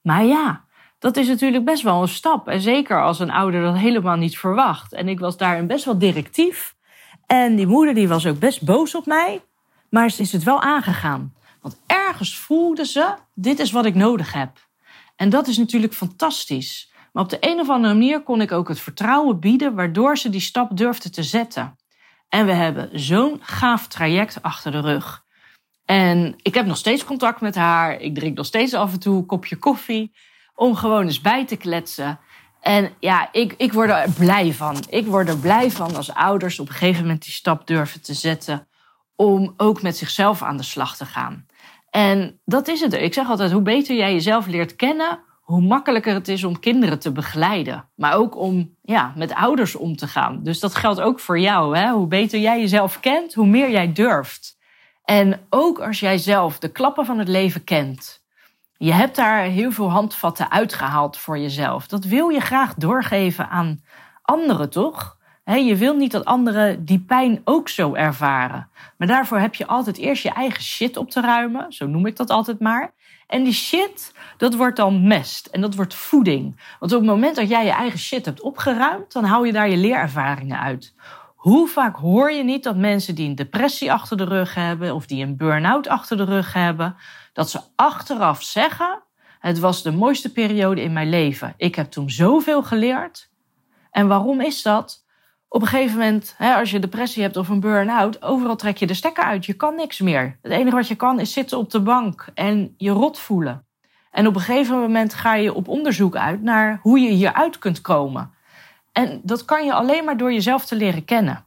Maar 0.01 0.23
ja, 0.23 0.63
dat 1.03 1.17
is 1.17 1.27
natuurlijk 1.27 1.65
best 1.65 1.83
wel 1.83 2.01
een 2.01 2.07
stap. 2.07 2.47
En 2.47 2.61
zeker 2.61 3.03
als 3.03 3.19
een 3.19 3.31
ouder 3.31 3.61
dat 3.61 3.77
helemaal 3.77 4.15
niet 4.15 4.37
verwacht. 4.37 4.93
En 4.93 5.07
ik 5.07 5.19
was 5.19 5.37
daarin 5.37 5.67
best 5.67 5.85
wel 5.85 5.97
directief. 5.97 6.75
En 7.25 7.55
die 7.55 7.67
moeder 7.67 7.93
die 7.93 8.07
was 8.07 8.25
ook 8.25 8.39
best 8.39 8.61
boos 8.61 8.95
op 8.95 9.05
mij. 9.05 9.41
Maar 9.89 10.11
ze 10.11 10.21
is 10.21 10.31
het 10.31 10.43
wel 10.43 10.61
aangegaan. 10.61 11.33
Want 11.61 11.77
ergens 11.85 12.37
voelde 12.37 12.85
ze, 12.85 13.13
dit 13.33 13.59
is 13.59 13.71
wat 13.71 13.85
ik 13.85 13.95
nodig 13.95 14.33
heb. 14.33 14.67
En 15.15 15.29
dat 15.29 15.47
is 15.47 15.57
natuurlijk 15.57 15.93
fantastisch. 15.93 16.91
Maar 17.11 17.23
op 17.23 17.29
de 17.29 17.37
een 17.39 17.59
of 17.59 17.69
andere 17.69 17.93
manier 17.93 18.21
kon 18.21 18.41
ik 18.41 18.51
ook 18.51 18.67
het 18.67 18.79
vertrouwen 18.79 19.39
bieden, 19.39 19.75
waardoor 19.75 20.17
ze 20.17 20.29
die 20.29 20.41
stap 20.41 20.77
durfde 20.77 21.09
te 21.09 21.23
zetten. 21.23 21.75
En 22.29 22.45
we 22.45 22.53
hebben 22.53 22.99
zo'n 22.99 23.39
gaaf 23.41 23.87
traject 23.87 24.41
achter 24.41 24.71
de 24.71 24.81
rug. 24.81 25.23
En 25.85 26.35
ik 26.41 26.53
heb 26.53 26.65
nog 26.65 26.77
steeds 26.77 27.03
contact 27.03 27.41
met 27.41 27.55
haar. 27.55 27.99
Ik 27.99 28.15
drink 28.15 28.37
nog 28.37 28.45
steeds 28.45 28.73
af 28.73 28.93
en 28.93 28.99
toe 28.99 29.17
een 29.17 29.25
kopje 29.25 29.55
koffie 29.55 30.11
om 30.55 30.75
gewoon 30.75 31.05
eens 31.05 31.21
bij 31.21 31.45
te 31.45 31.55
kletsen. 31.55 32.19
En 32.61 32.93
ja, 32.99 33.29
ik, 33.31 33.53
ik 33.57 33.73
word 33.73 33.89
er 33.89 34.09
blij 34.09 34.53
van. 34.53 34.77
Ik 34.89 35.05
word 35.05 35.29
er 35.29 35.37
blij 35.37 35.71
van 35.71 35.95
als 35.95 36.13
ouders 36.13 36.59
op 36.59 36.67
een 36.67 36.73
gegeven 36.73 37.01
moment 37.01 37.23
die 37.23 37.33
stap 37.33 37.67
durven 37.67 38.01
te 38.01 38.13
zetten 38.13 38.67
om 39.15 39.53
ook 39.57 39.81
met 39.81 39.97
zichzelf 39.97 40.41
aan 40.41 40.57
de 40.57 40.63
slag 40.63 40.97
te 40.97 41.05
gaan. 41.05 41.45
En 41.89 42.39
dat 42.45 42.67
is 42.67 42.81
het. 42.81 42.93
Ik 42.93 43.13
zeg 43.13 43.29
altijd, 43.29 43.51
hoe 43.51 43.61
beter 43.61 43.95
jij 43.95 44.13
jezelf 44.13 44.47
leert 44.47 44.75
kennen, 44.75 45.19
hoe 45.41 45.61
makkelijker 45.61 46.13
het 46.13 46.27
is 46.27 46.43
om 46.43 46.59
kinderen 46.59 46.99
te 46.99 47.11
begeleiden. 47.11 47.89
Maar 47.95 48.13
ook 48.13 48.37
om 48.37 48.75
ja, 48.81 49.13
met 49.15 49.33
ouders 49.33 49.75
om 49.75 49.95
te 49.95 50.07
gaan. 50.07 50.43
Dus 50.43 50.59
dat 50.59 50.75
geldt 50.75 51.01
ook 51.01 51.19
voor 51.19 51.39
jou. 51.39 51.77
Hè? 51.77 51.91
Hoe 51.91 52.07
beter 52.07 52.39
jij 52.39 52.59
jezelf 52.59 52.99
kent, 52.99 53.33
hoe 53.33 53.47
meer 53.47 53.71
jij 53.71 53.93
durft. 53.93 54.57
En 55.03 55.39
ook 55.49 55.79
als 55.79 55.99
jij 55.99 56.17
zelf 56.17 56.59
de 56.59 56.71
klappen 56.71 57.05
van 57.05 57.19
het 57.19 57.27
leven 57.27 57.63
kent 57.63 58.22
Je 58.83 58.93
hebt 58.93 59.15
daar 59.15 59.41
heel 59.41 59.71
veel 59.71 59.91
handvatten 59.91 60.51
uitgehaald 60.51 61.17
voor 61.17 61.37
jezelf. 61.37 61.87
Dat 61.87 62.05
wil 62.05 62.29
je 62.29 62.39
graag 62.39 62.73
doorgeven 62.73 63.49
aan 63.49 63.83
anderen, 64.21 64.69
toch? 64.69 65.17
je 65.45 65.75
wil 65.75 65.95
niet 65.95 66.11
dat 66.11 66.25
anderen 66.25 66.85
die 66.85 66.99
pijn 66.99 67.41
ook 67.43 67.69
zo 67.69 67.93
ervaren. 67.93 68.69
Maar 68.97 69.07
daarvoor 69.07 69.39
heb 69.39 69.55
je 69.55 69.67
altijd 69.67 69.97
eerst 69.97 70.23
je 70.23 70.29
eigen 70.29 70.63
shit 70.63 70.97
op 70.97 71.09
te 71.09 71.21
ruimen. 71.21 71.73
Zo 71.73 71.87
noem 71.87 72.05
ik 72.05 72.15
dat 72.15 72.29
altijd 72.29 72.59
maar. 72.59 72.93
En 73.27 73.43
die 73.43 73.53
shit, 73.53 74.13
dat 74.37 74.55
wordt 74.55 74.77
dan 74.77 75.07
mest. 75.07 75.45
En 75.45 75.61
dat 75.61 75.75
wordt 75.75 75.93
voeding. 75.95 76.61
Want 76.79 76.91
op 76.91 76.99
het 76.99 77.09
moment 77.09 77.35
dat 77.35 77.49
jij 77.49 77.65
je 77.65 77.71
eigen 77.71 77.99
shit 77.99 78.25
hebt 78.25 78.41
opgeruimd, 78.41 79.13
dan 79.13 79.23
hou 79.23 79.45
je 79.45 79.51
daar 79.53 79.69
je 79.69 79.77
leerervaringen 79.77 80.59
uit. 80.59 80.93
Hoe 81.43 81.67
vaak 81.67 81.95
hoor 81.95 82.31
je 82.31 82.43
niet 82.43 82.63
dat 82.63 82.75
mensen 82.75 83.15
die 83.15 83.29
een 83.29 83.35
depressie 83.35 83.91
achter 83.91 84.17
de 84.17 84.23
rug 84.23 84.55
hebben 84.55 84.95
of 84.95 85.05
die 85.05 85.23
een 85.23 85.37
burn-out 85.37 85.87
achter 85.87 86.17
de 86.17 86.23
rug 86.23 86.53
hebben, 86.53 86.95
dat 87.33 87.49
ze 87.49 87.59
achteraf 87.75 88.43
zeggen: 88.43 89.03
Het 89.39 89.59
was 89.59 89.83
de 89.83 89.91
mooiste 89.91 90.31
periode 90.31 90.81
in 90.81 90.93
mijn 90.93 91.09
leven. 91.09 91.53
Ik 91.57 91.75
heb 91.75 91.91
toen 91.91 92.09
zoveel 92.09 92.63
geleerd. 92.63 93.29
En 93.91 94.07
waarom 94.07 94.41
is 94.41 94.61
dat? 94.61 95.05
Op 95.47 95.61
een 95.61 95.67
gegeven 95.67 95.97
moment, 95.97 96.33
hè, 96.37 96.55
als 96.55 96.71
je 96.71 96.79
depressie 96.79 97.23
hebt 97.23 97.37
of 97.37 97.49
een 97.49 97.59
burn-out, 97.59 98.21
overal 98.21 98.55
trek 98.55 98.77
je 98.77 98.87
de 98.87 98.93
stekker 98.93 99.23
uit. 99.23 99.45
Je 99.45 99.53
kan 99.53 99.75
niks 99.75 99.99
meer. 99.99 100.39
Het 100.41 100.51
enige 100.51 100.75
wat 100.75 100.87
je 100.87 100.95
kan 100.95 101.19
is 101.19 101.33
zitten 101.33 101.57
op 101.57 101.69
de 101.69 101.81
bank 101.81 102.27
en 102.33 102.73
je 102.77 102.91
rot 102.91 103.19
voelen. 103.19 103.65
En 104.11 104.27
op 104.27 104.35
een 104.35 104.41
gegeven 104.41 104.79
moment 104.79 105.13
ga 105.13 105.35
je 105.35 105.53
op 105.53 105.67
onderzoek 105.67 106.15
uit 106.15 106.41
naar 106.41 106.79
hoe 106.81 106.99
je 106.99 107.09
hieruit 107.09 107.59
kunt 107.59 107.81
komen. 107.81 108.33
En 108.93 109.21
dat 109.23 109.45
kan 109.45 109.65
je 109.65 109.73
alleen 109.73 110.05
maar 110.05 110.17
door 110.17 110.33
jezelf 110.33 110.65
te 110.65 110.75
leren 110.75 111.05
kennen. 111.05 111.45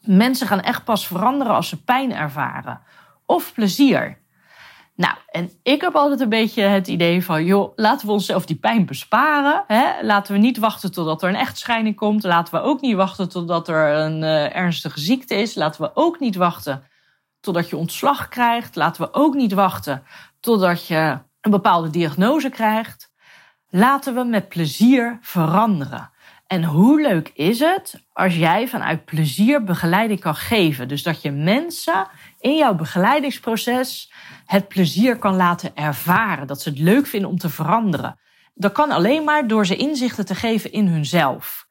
Mensen 0.00 0.46
gaan 0.46 0.60
echt 0.60 0.84
pas 0.84 1.06
veranderen 1.06 1.54
als 1.54 1.68
ze 1.68 1.82
pijn 1.82 2.12
ervaren. 2.12 2.80
Of 3.26 3.52
plezier. 3.54 4.18
Nou, 4.96 5.14
en 5.30 5.50
ik 5.62 5.80
heb 5.80 5.94
altijd 5.94 6.20
een 6.20 6.28
beetje 6.28 6.62
het 6.62 6.88
idee 6.88 7.24
van, 7.24 7.44
joh, 7.44 7.72
laten 7.76 8.06
we 8.06 8.12
onszelf 8.12 8.46
die 8.46 8.56
pijn 8.56 8.86
besparen. 8.86 9.64
Hè? 9.66 10.02
Laten 10.02 10.32
we 10.32 10.38
niet 10.38 10.58
wachten 10.58 10.92
totdat 10.92 11.22
er 11.22 11.28
een 11.28 11.34
echtscheiding 11.36 11.96
komt. 11.96 12.22
Laten 12.22 12.54
we 12.54 12.60
ook 12.60 12.80
niet 12.80 12.96
wachten 12.96 13.28
totdat 13.28 13.68
er 13.68 13.94
een 13.94 14.22
uh, 14.22 14.56
ernstige 14.56 15.00
ziekte 15.00 15.34
is. 15.34 15.54
Laten 15.54 15.82
we 15.82 15.90
ook 15.94 16.20
niet 16.20 16.36
wachten 16.36 16.84
totdat 17.40 17.70
je 17.70 17.76
ontslag 17.76 18.28
krijgt. 18.28 18.76
Laten 18.76 19.02
we 19.02 19.14
ook 19.14 19.34
niet 19.34 19.52
wachten 19.52 20.02
totdat 20.40 20.86
je 20.86 21.18
een 21.40 21.50
bepaalde 21.50 21.90
diagnose 21.90 22.48
krijgt. 22.48 23.12
Laten 23.68 24.14
we 24.14 24.24
met 24.24 24.48
plezier 24.48 25.18
veranderen. 25.20 26.10
En 26.46 26.64
hoe 26.64 27.00
leuk 27.00 27.30
is 27.34 27.58
het 27.58 28.04
als 28.12 28.36
jij 28.36 28.68
vanuit 28.68 29.04
plezier 29.04 29.64
begeleiding 29.64 30.20
kan 30.20 30.34
geven? 30.34 30.88
Dus 30.88 31.02
dat 31.02 31.22
je 31.22 31.30
mensen 31.30 32.08
in 32.40 32.56
jouw 32.56 32.74
begeleidingsproces 32.74 34.12
het 34.44 34.68
plezier 34.68 35.16
kan 35.16 35.36
laten 35.36 35.76
ervaren. 35.76 36.46
Dat 36.46 36.62
ze 36.62 36.68
het 36.68 36.78
leuk 36.78 37.06
vinden 37.06 37.30
om 37.30 37.38
te 37.38 37.48
veranderen. 37.48 38.18
Dat 38.54 38.72
kan 38.72 38.90
alleen 38.90 39.24
maar 39.24 39.46
door 39.46 39.66
ze 39.66 39.76
inzichten 39.76 40.26
te 40.26 40.34
geven 40.34 40.72
in 40.72 40.86
hunzelf. 40.86 41.66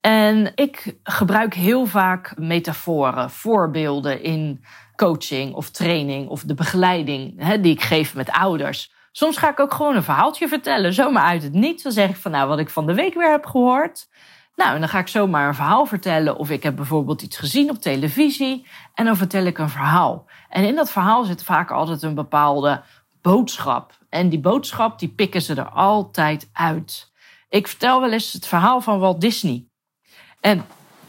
En 0.00 0.52
ik 0.54 0.98
gebruik 1.02 1.54
heel 1.54 1.86
vaak 1.86 2.38
metaforen, 2.38 3.30
voorbeelden 3.30 4.22
in 4.22 4.64
coaching 4.96 5.54
of 5.54 5.70
training 5.70 6.28
of 6.28 6.42
de 6.42 6.54
begeleiding 6.54 7.34
hè, 7.36 7.60
die 7.60 7.72
ik 7.72 7.82
geef 7.82 8.14
met 8.14 8.30
ouders. 8.30 8.92
Soms 9.12 9.36
ga 9.36 9.50
ik 9.50 9.60
ook 9.60 9.74
gewoon 9.74 9.96
een 9.96 10.02
verhaaltje 10.02 10.48
vertellen, 10.48 10.92
zomaar 10.92 11.24
uit 11.24 11.42
het 11.42 11.52
niets. 11.52 11.82
Dan 11.82 11.92
zeg 11.92 12.08
ik 12.08 12.16
van 12.16 12.30
nou 12.30 12.48
wat 12.48 12.58
ik 12.58 12.70
van 12.70 12.86
de 12.86 12.94
week 12.94 13.14
weer 13.14 13.30
heb 13.30 13.46
gehoord. 13.46 14.08
Nou, 14.56 14.74
en 14.74 14.80
dan 14.80 14.88
ga 14.88 14.98
ik 14.98 15.08
zomaar 15.08 15.48
een 15.48 15.54
verhaal 15.54 15.86
vertellen. 15.86 16.36
Of 16.36 16.50
ik 16.50 16.62
heb 16.62 16.76
bijvoorbeeld 16.76 17.22
iets 17.22 17.36
gezien 17.36 17.70
op 17.70 17.80
televisie. 17.80 18.66
En 18.94 19.04
dan 19.04 19.16
vertel 19.16 19.44
ik 19.44 19.58
een 19.58 19.68
verhaal. 19.68 20.26
En 20.48 20.64
in 20.64 20.74
dat 20.74 20.90
verhaal 20.90 21.24
zit 21.24 21.44
vaak 21.44 21.70
altijd 21.70 22.02
een 22.02 22.14
bepaalde 22.14 22.82
boodschap. 23.22 23.98
En 24.08 24.28
die 24.28 24.40
boodschap, 24.40 24.98
die 24.98 25.08
pikken 25.08 25.42
ze 25.42 25.54
er 25.54 25.68
altijd 25.68 26.50
uit. 26.52 27.12
Ik 27.48 27.68
vertel 27.68 28.00
wel 28.00 28.12
eens 28.12 28.32
het 28.32 28.46
verhaal 28.46 28.80
van 28.80 28.98
Walt 28.98 29.20
Disney. 29.20 29.66
En 30.40 30.64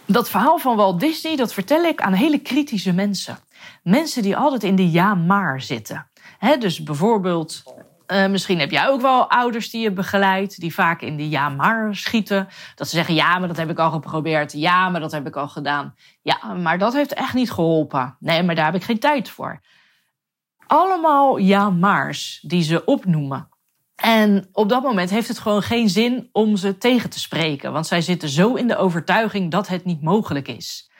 dat 0.05 0.29
verhaal 0.29 0.57
van 0.57 0.75
Walt 0.75 0.99
Disney, 0.99 1.35
dat 1.35 1.53
vertel 1.53 1.83
ik 1.83 2.01
aan 2.01 2.13
hele 2.13 2.39
kritische 2.39 2.93
mensen. 2.93 3.37
Mensen 3.83 4.21
die 4.21 4.37
altijd 4.37 4.63
in 4.63 4.75
de 4.75 4.91
ja-maar 4.91 5.61
zitten. 5.61 6.11
dus 6.59 6.83
bijvoorbeeld 6.83 7.63
uh, 8.11 8.27
misschien 8.27 8.59
heb 8.59 8.71
jij 8.71 8.87
ook 8.87 9.01
wel 9.01 9.29
ouders 9.29 9.69
die 9.69 9.81
je 9.81 9.91
begeleidt, 9.91 10.59
die 10.59 10.73
vaak 10.73 11.01
in 11.01 11.17
de 11.17 11.29
ja 11.29 11.49
maar 11.49 11.95
schieten. 11.95 12.47
Dat 12.75 12.87
ze 12.89 12.95
zeggen, 12.95 13.13
ja, 13.13 13.39
maar 13.39 13.47
dat 13.47 13.57
heb 13.57 13.69
ik 13.69 13.79
al 13.79 13.91
geprobeerd. 13.91 14.51
Ja, 14.51 14.89
maar 14.89 15.01
dat 15.01 15.11
heb 15.11 15.27
ik 15.27 15.35
al 15.35 15.47
gedaan. 15.47 15.95
Ja, 16.21 16.53
maar 16.53 16.77
dat 16.77 16.93
heeft 16.93 17.13
echt 17.13 17.33
niet 17.33 17.51
geholpen. 17.51 18.15
Nee, 18.19 18.43
maar 18.43 18.55
daar 18.55 18.65
heb 18.65 18.75
ik 18.75 18.83
geen 18.83 18.99
tijd 18.99 19.29
voor. 19.29 19.61
Allemaal 20.67 21.37
ja 21.37 21.69
maars 21.69 22.39
die 22.47 22.63
ze 22.63 22.85
opnoemen. 22.85 23.49
En 23.95 24.49
op 24.51 24.69
dat 24.69 24.83
moment 24.83 25.09
heeft 25.09 25.27
het 25.27 25.39
gewoon 25.39 25.61
geen 25.61 25.89
zin 25.89 26.29
om 26.31 26.55
ze 26.55 26.77
tegen 26.77 27.09
te 27.09 27.19
spreken. 27.19 27.71
Want 27.71 27.87
zij 27.87 28.01
zitten 28.01 28.29
zo 28.29 28.53
in 28.53 28.67
de 28.67 28.77
overtuiging 28.77 29.51
dat 29.51 29.67
het 29.67 29.85
niet 29.85 30.01
mogelijk 30.01 30.47
is. 30.47 30.91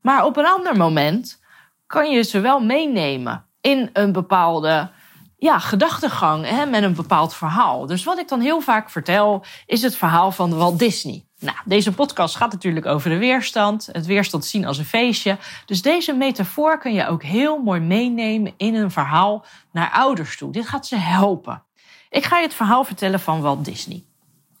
Maar 0.00 0.24
op 0.24 0.36
een 0.36 0.46
ander 0.46 0.76
moment 0.76 1.42
kan 1.86 2.10
je 2.10 2.22
ze 2.22 2.40
wel 2.40 2.60
meenemen 2.60 3.44
in 3.60 3.90
een 3.92 4.12
bepaalde 4.12 4.90
ja, 5.36 5.58
gedachtegang 5.58 6.48
hè, 6.48 6.66
met 6.66 6.82
een 6.82 6.94
bepaald 6.94 7.34
verhaal. 7.34 7.86
Dus 7.86 8.04
wat 8.04 8.18
ik 8.18 8.28
dan 8.28 8.40
heel 8.40 8.60
vaak 8.60 8.90
vertel, 8.90 9.44
is 9.66 9.82
het 9.82 9.96
verhaal 9.96 10.32
van 10.32 10.56
Walt 10.56 10.78
Disney. 10.78 11.24
Nou, 11.38 11.56
deze 11.64 11.92
podcast 11.92 12.36
gaat 12.36 12.52
natuurlijk 12.52 12.86
over 12.86 13.10
de 13.10 13.18
weerstand, 13.18 13.88
het 13.92 14.06
weerstand 14.06 14.44
zien 14.44 14.66
als 14.66 14.78
een 14.78 14.84
feestje. 14.84 15.38
Dus 15.66 15.82
deze 15.82 16.12
metafoor 16.12 16.78
kun 16.78 16.92
je 16.92 17.06
ook 17.06 17.22
heel 17.22 17.62
mooi 17.62 17.80
meenemen 17.80 18.54
in 18.56 18.74
een 18.74 18.90
verhaal 18.90 19.44
naar 19.72 19.90
ouders 19.90 20.36
toe. 20.36 20.52
Dit 20.52 20.68
gaat 20.68 20.86
ze 20.86 20.96
helpen. 20.96 21.62
Ik 22.10 22.24
ga 22.24 22.36
je 22.36 22.44
het 22.44 22.54
verhaal 22.54 22.84
vertellen 22.84 23.20
van 23.20 23.40
Walt 23.40 23.64
Disney. 23.64 24.04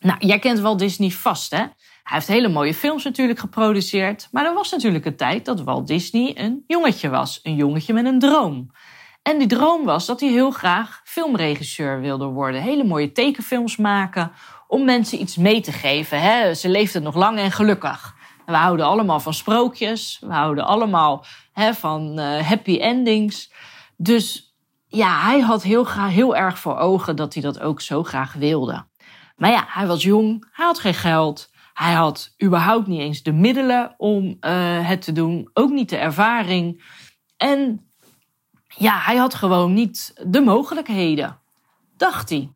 Nou, 0.00 0.26
jij 0.26 0.38
kent 0.38 0.58
Walt 0.58 0.78
Disney 0.78 1.10
vast, 1.10 1.50
hè? 1.50 1.64
Hij 2.06 2.16
heeft 2.16 2.26
hele 2.26 2.48
mooie 2.48 2.74
films 2.74 3.04
natuurlijk 3.04 3.38
geproduceerd. 3.38 4.28
Maar 4.30 4.44
er 4.44 4.54
was 4.54 4.70
natuurlijk 4.70 5.04
een 5.04 5.16
tijd 5.16 5.44
dat 5.44 5.60
Walt 5.60 5.86
Disney 5.86 6.32
een 6.34 6.64
jongetje 6.66 7.08
was. 7.08 7.40
Een 7.42 7.54
jongetje 7.54 7.92
met 7.92 8.04
een 8.04 8.18
droom. 8.18 8.70
En 9.26 9.38
die 9.38 9.48
droom 9.48 9.84
was 9.84 10.06
dat 10.06 10.20
hij 10.20 10.28
heel 10.28 10.50
graag 10.50 11.00
filmregisseur 11.04 12.00
wilde 12.00 12.24
worden. 12.24 12.62
Hele 12.62 12.84
mooie 12.84 13.12
tekenfilms 13.12 13.76
maken 13.76 14.32
om 14.68 14.84
mensen 14.84 15.20
iets 15.20 15.36
mee 15.36 15.60
te 15.60 15.72
geven. 15.72 16.20
Hè? 16.20 16.54
Ze 16.54 16.68
leefden 16.68 17.02
nog 17.02 17.14
lang 17.14 17.38
en 17.38 17.52
gelukkig. 17.52 18.14
we 18.44 18.52
houden 18.52 18.86
allemaal 18.86 19.20
van 19.20 19.34
sprookjes. 19.34 20.18
We 20.20 20.32
houden 20.32 20.66
allemaal 20.66 21.24
hè, 21.52 21.74
van 21.74 22.18
uh, 22.18 22.40
happy 22.40 22.76
endings. 22.78 23.52
Dus 23.96 24.56
ja, 24.86 25.20
hij 25.20 25.40
had 25.40 25.62
heel, 25.62 25.84
graag, 25.84 26.10
heel 26.10 26.36
erg 26.36 26.58
voor 26.58 26.76
ogen 26.76 27.16
dat 27.16 27.34
hij 27.34 27.42
dat 27.42 27.60
ook 27.60 27.80
zo 27.80 28.02
graag 28.02 28.32
wilde. 28.32 28.86
Maar 29.36 29.50
ja, 29.50 29.64
hij 29.68 29.86
was 29.86 30.02
jong, 30.02 30.48
hij 30.52 30.66
had 30.66 30.78
geen 30.78 30.94
geld. 30.94 31.50
Hij 31.72 31.92
had 31.92 32.34
überhaupt 32.42 32.86
niet 32.86 33.00
eens 33.00 33.22
de 33.22 33.32
middelen 33.32 33.94
om 33.96 34.24
uh, 34.24 34.88
het 34.88 35.02
te 35.02 35.12
doen, 35.12 35.50
ook 35.52 35.70
niet 35.70 35.88
de 35.88 35.96
ervaring. 35.96 36.84
En 37.36 37.85
ja, 38.76 38.98
hij 38.98 39.16
had 39.16 39.34
gewoon 39.34 39.72
niet 39.72 40.14
de 40.26 40.40
mogelijkheden, 40.40 41.38
dacht 41.96 42.28
hij. 42.28 42.50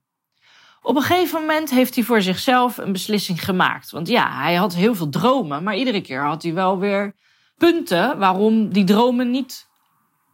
Op 0.82 0.96
een 0.96 1.02
gegeven 1.02 1.40
moment 1.40 1.70
heeft 1.70 1.94
hij 1.94 2.04
voor 2.04 2.22
zichzelf 2.22 2.76
een 2.76 2.92
beslissing 2.92 3.44
gemaakt. 3.44 3.90
Want 3.90 4.08
ja, 4.08 4.36
hij 4.42 4.54
had 4.54 4.74
heel 4.74 4.94
veel 4.94 5.08
dromen, 5.08 5.62
maar 5.62 5.76
iedere 5.76 6.00
keer 6.00 6.24
had 6.24 6.42
hij 6.42 6.54
wel 6.54 6.78
weer 6.78 7.14
punten 7.56 8.18
waarom 8.18 8.72
die 8.72 8.84
dromen 8.84 9.30
niet 9.30 9.68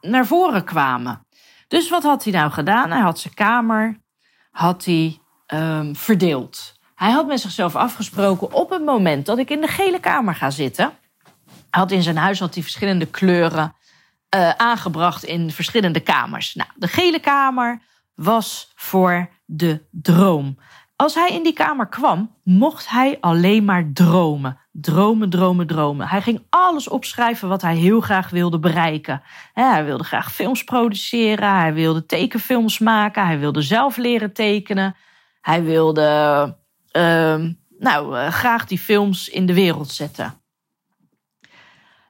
naar 0.00 0.26
voren 0.26 0.64
kwamen. 0.64 1.26
Dus 1.68 1.88
wat 1.88 2.02
had 2.02 2.24
hij 2.24 2.32
nou 2.32 2.50
gedaan? 2.50 2.90
Hij 2.90 3.00
had 3.00 3.18
zijn 3.18 3.34
kamer 3.34 4.04
had 4.50 4.84
hij, 4.84 5.18
um, 5.46 5.96
verdeeld. 5.96 6.74
Hij 6.94 7.10
had 7.10 7.26
met 7.26 7.40
zichzelf 7.40 7.76
afgesproken 7.76 8.52
op 8.52 8.70
het 8.70 8.84
moment 8.84 9.26
dat 9.26 9.38
ik 9.38 9.50
in 9.50 9.60
de 9.60 9.68
gele 9.68 10.00
kamer 10.00 10.34
ga 10.34 10.50
zitten. 10.50 10.92
Had 11.70 11.90
in 11.90 12.02
zijn 12.02 12.16
huis 12.16 12.38
had 12.38 12.54
hij 12.54 12.62
verschillende 12.62 13.06
kleuren 13.06 13.74
uh, 14.36 14.50
aangebracht 14.50 15.24
in 15.24 15.50
verschillende 15.50 16.00
kamers. 16.00 16.54
Nou, 16.54 16.70
de 16.74 16.88
gele 16.88 17.20
kamer 17.20 17.82
was 18.14 18.72
voor 18.74 19.28
de 19.44 19.86
droom. 19.90 20.58
Als 20.96 21.14
hij 21.14 21.30
in 21.30 21.42
die 21.42 21.52
kamer 21.52 21.88
kwam, 21.88 22.34
mocht 22.42 22.88
hij 22.88 23.18
alleen 23.20 23.64
maar 23.64 23.90
dromen. 23.92 24.58
Dromen, 24.72 25.30
dromen, 25.30 25.66
dromen. 25.66 26.08
Hij 26.08 26.22
ging 26.22 26.46
alles 26.50 26.88
opschrijven 26.88 27.48
wat 27.48 27.62
hij 27.62 27.76
heel 27.76 28.00
graag 28.00 28.30
wilde 28.30 28.58
bereiken. 28.58 29.22
Hij 29.52 29.84
wilde 29.84 30.04
graag 30.04 30.32
films 30.32 30.64
produceren, 30.64 31.58
hij 31.58 31.74
wilde 31.74 32.06
tekenfilms 32.06 32.78
maken, 32.78 33.26
hij 33.26 33.38
wilde 33.38 33.62
zelf 33.62 33.96
leren 33.96 34.32
tekenen. 34.32 34.96
Hij 35.40 35.62
wilde 35.62 36.56
uh, 36.92 37.44
nou, 37.78 38.18
uh, 38.18 38.28
graag 38.28 38.66
die 38.66 38.78
films 38.78 39.28
in 39.28 39.46
de 39.46 39.54
wereld 39.54 39.90
zetten. 39.90 40.40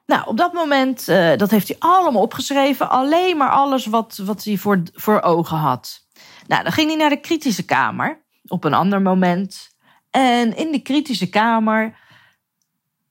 Nou, 0.07 0.27
op 0.27 0.37
dat 0.37 0.53
moment, 0.53 1.09
uh, 1.09 1.35
dat 1.35 1.51
heeft 1.51 1.67
hij 1.67 1.75
allemaal 1.79 2.21
opgeschreven. 2.21 2.89
Alleen 2.89 3.37
maar 3.37 3.49
alles 3.49 3.85
wat, 3.85 4.21
wat 4.23 4.43
hij 4.43 4.57
voor, 4.57 4.81
voor 4.93 5.21
ogen 5.21 5.57
had. 5.57 6.05
Nou, 6.47 6.63
dan 6.63 6.71
ging 6.71 6.87
hij 6.87 6.97
naar 6.97 7.09
de 7.09 7.19
kritische 7.19 7.65
kamer 7.65 8.21
op 8.45 8.63
een 8.63 8.73
ander 8.73 9.01
moment. 9.01 9.75
En 10.11 10.57
in 10.57 10.71
die 10.71 10.81
kritische 10.81 11.29
kamer, 11.29 11.97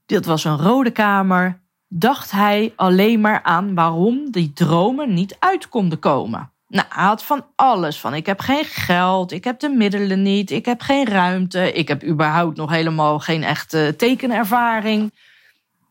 dat 0.07 0.25
was 0.25 0.45
een 0.45 0.59
rode 0.59 0.91
kamer, 0.91 1.61
dacht 1.89 2.31
hij 2.31 2.73
alleen 2.77 3.21
maar 3.21 3.43
aan 3.43 3.75
waarom 3.75 4.31
die 4.31 4.53
dromen 4.53 5.15
niet 5.15 5.37
uit 5.39 5.69
konden 5.69 5.99
komen. 5.99 6.51
Nou, 6.69 6.87
hij 6.89 7.05
had 7.05 7.25
van 7.25 7.47
alles. 7.57 8.01
Van 8.01 8.15
ik 8.15 8.27
heb 8.27 8.41
geen 8.41 8.65
geld, 8.65 9.33
ik 9.33 9.45
heb 9.45 9.61
de 9.61 9.69
middelen 9.69 10.23
niet, 10.23 10.51
ik 10.51 10.65
heb 10.65 10.81
geen 10.81 11.07
ruimte, 11.07 11.73
ik 11.73 11.89
heb 11.89 12.05
überhaupt 12.05 12.57
nog 12.57 12.71
helemaal 12.71 13.19
geen 13.19 13.43
echte 13.43 13.95
tekenervaring. 13.97 15.13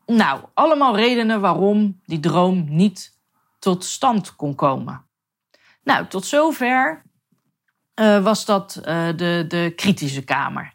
Nou, 0.06 0.40
allemaal 0.54 0.96
redenen 0.96 1.40
waarom 1.40 2.00
die 2.04 2.20
droom 2.20 2.64
niet 2.68 3.18
tot 3.58 3.84
stand 3.84 4.36
kon 4.36 4.54
komen. 4.54 5.04
Nou, 5.82 6.06
tot 6.06 6.26
zover 6.26 7.02
uh, 8.00 8.22
was 8.22 8.44
dat 8.44 8.76
uh, 8.78 8.84
de, 9.16 9.44
de 9.48 9.72
kritische 9.76 10.24
kamer. 10.24 10.74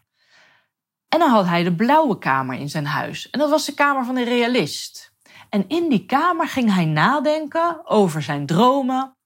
En 1.08 1.18
dan 1.18 1.30
had 1.30 1.46
hij 1.46 1.62
de 1.62 1.74
blauwe 1.74 2.18
kamer 2.18 2.58
in 2.58 2.68
zijn 2.68 2.86
huis. 2.86 3.30
En 3.30 3.38
dat 3.38 3.50
was 3.50 3.64
de 3.64 3.74
kamer 3.74 4.04
van 4.04 4.14
de 4.14 4.24
realist. 4.24 5.12
En 5.48 5.68
in 5.68 5.88
die 5.88 6.06
kamer 6.06 6.48
ging 6.48 6.74
hij 6.74 6.84
nadenken 6.84 7.80
over 7.84 8.22
zijn 8.22 8.46
dromen, 8.46 9.16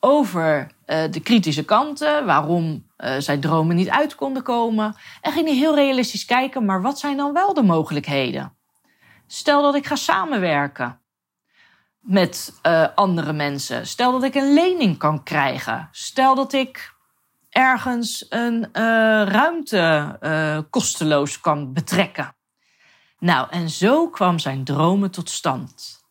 over 0.00 0.70
uh, 0.86 1.10
de 1.10 1.20
kritische 1.20 1.64
kanten, 1.64 2.26
waarom 2.26 2.84
zijn 3.18 3.40
dromen 3.40 3.76
niet 3.76 3.88
uit 3.90 4.14
konden 4.14 4.42
komen. 4.42 4.96
En 5.20 5.32
ging 5.32 5.46
hij 5.46 5.56
heel 5.56 5.74
realistisch 5.74 6.24
kijken, 6.24 6.64
maar 6.64 6.82
wat 6.82 6.98
zijn 6.98 7.16
dan 7.16 7.32
wel 7.32 7.54
de 7.54 7.62
mogelijkheden? 7.62 8.55
Stel 9.26 9.62
dat 9.62 9.74
ik 9.74 9.86
ga 9.86 9.96
samenwerken 9.96 11.00
met 12.00 12.58
uh, 12.66 12.86
andere 12.94 13.32
mensen. 13.32 13.86
Stel 13.86 14.12
dat 14.12 14.22
ik 14.22 14.34
een 14.34 14.52
lening 14.54 14.98
kan 14.98 15.22
krijgen. 15.22 15.88
Stel 15.90 16.34
dat 16.34 16.52
ik 16.52 16.94
ergens 17.50 18.26
een 18.28 18.68
uh, 18.72 18.72
ruimte 19.22 20.16
uh, 20.22 20.58
kosteloos 20.70 21.40
kan 21.40 21.72
betrekken. 21.72 22.36
Nou, 23.18 23.48
en 23.50 23.70
zo 23.70 24.10
kwam 24.10 24.38
zijn 24.38 24.64
dromen 24.64 25.10
tot 25.10 25.30
stand. 25.30 26.04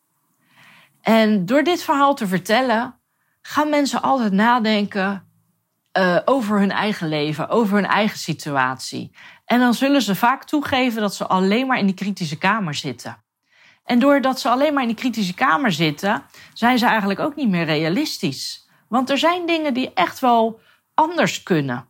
En 1.00 1.46
door 1.46 1.62
dit 1.62 1.82
verhaal 1.82 2.14
te 2.14 2.26
vertellen, 2.26 3.00
gaan 3.42 3.68
mensen 3.68 4.02
altijd 4.02 4.32
nadenken 4.32 5.24
over 6.24 6.58
hun 6.58 6.70
eigen 6.70 7.08
leven, 7.08 7.48
over 7.48 7.74
hun 7.74 7.86
eigen 7.86 8.18
situatie. 8.18 9.16
En 9.46 9.58
dan 9.60 9.74
zullen 9.74 10.02
ze 10.02 10.14
vaak 10.14 10.44
toegeven 10.44 11.00
dat 11.00 11.14
ze 11.14 11.26
alleen 11.26 11.66
maar 11.66 11.78
in 11.78 11.86
die 11.86 11.94
kritische 11.94 12.38
kamer 12.38 12.74
zitten. 12.74 13.24
En 13.84 13.98
doordat 13.98 14.40
ze 14.40 14.48
alleen 14.48 14.72
maar 14.74 14.82
in 14.82 14.88
die 14.88 14.96
kritische 14.96 15.34
kamer 15.34 15.72
zitten, 15.72 16.22
zijn 16.54 16.78
ze 16.78 16.86
eigenlijk 16.86 17.20
ook 17.20 17.36
niet 17.36 17.48
meer 17.48 17.64
realistisch. 17.64 18.68
Want 18.88 19.10
er 19.10 19.18
zijn 19.18 19.46
dingen 19.46 19.74
die 19.74 19.92
echt 19.92 20.18
wel 20.18 20.60
anders 20.94 21.42
kunnen. 21.42 21.88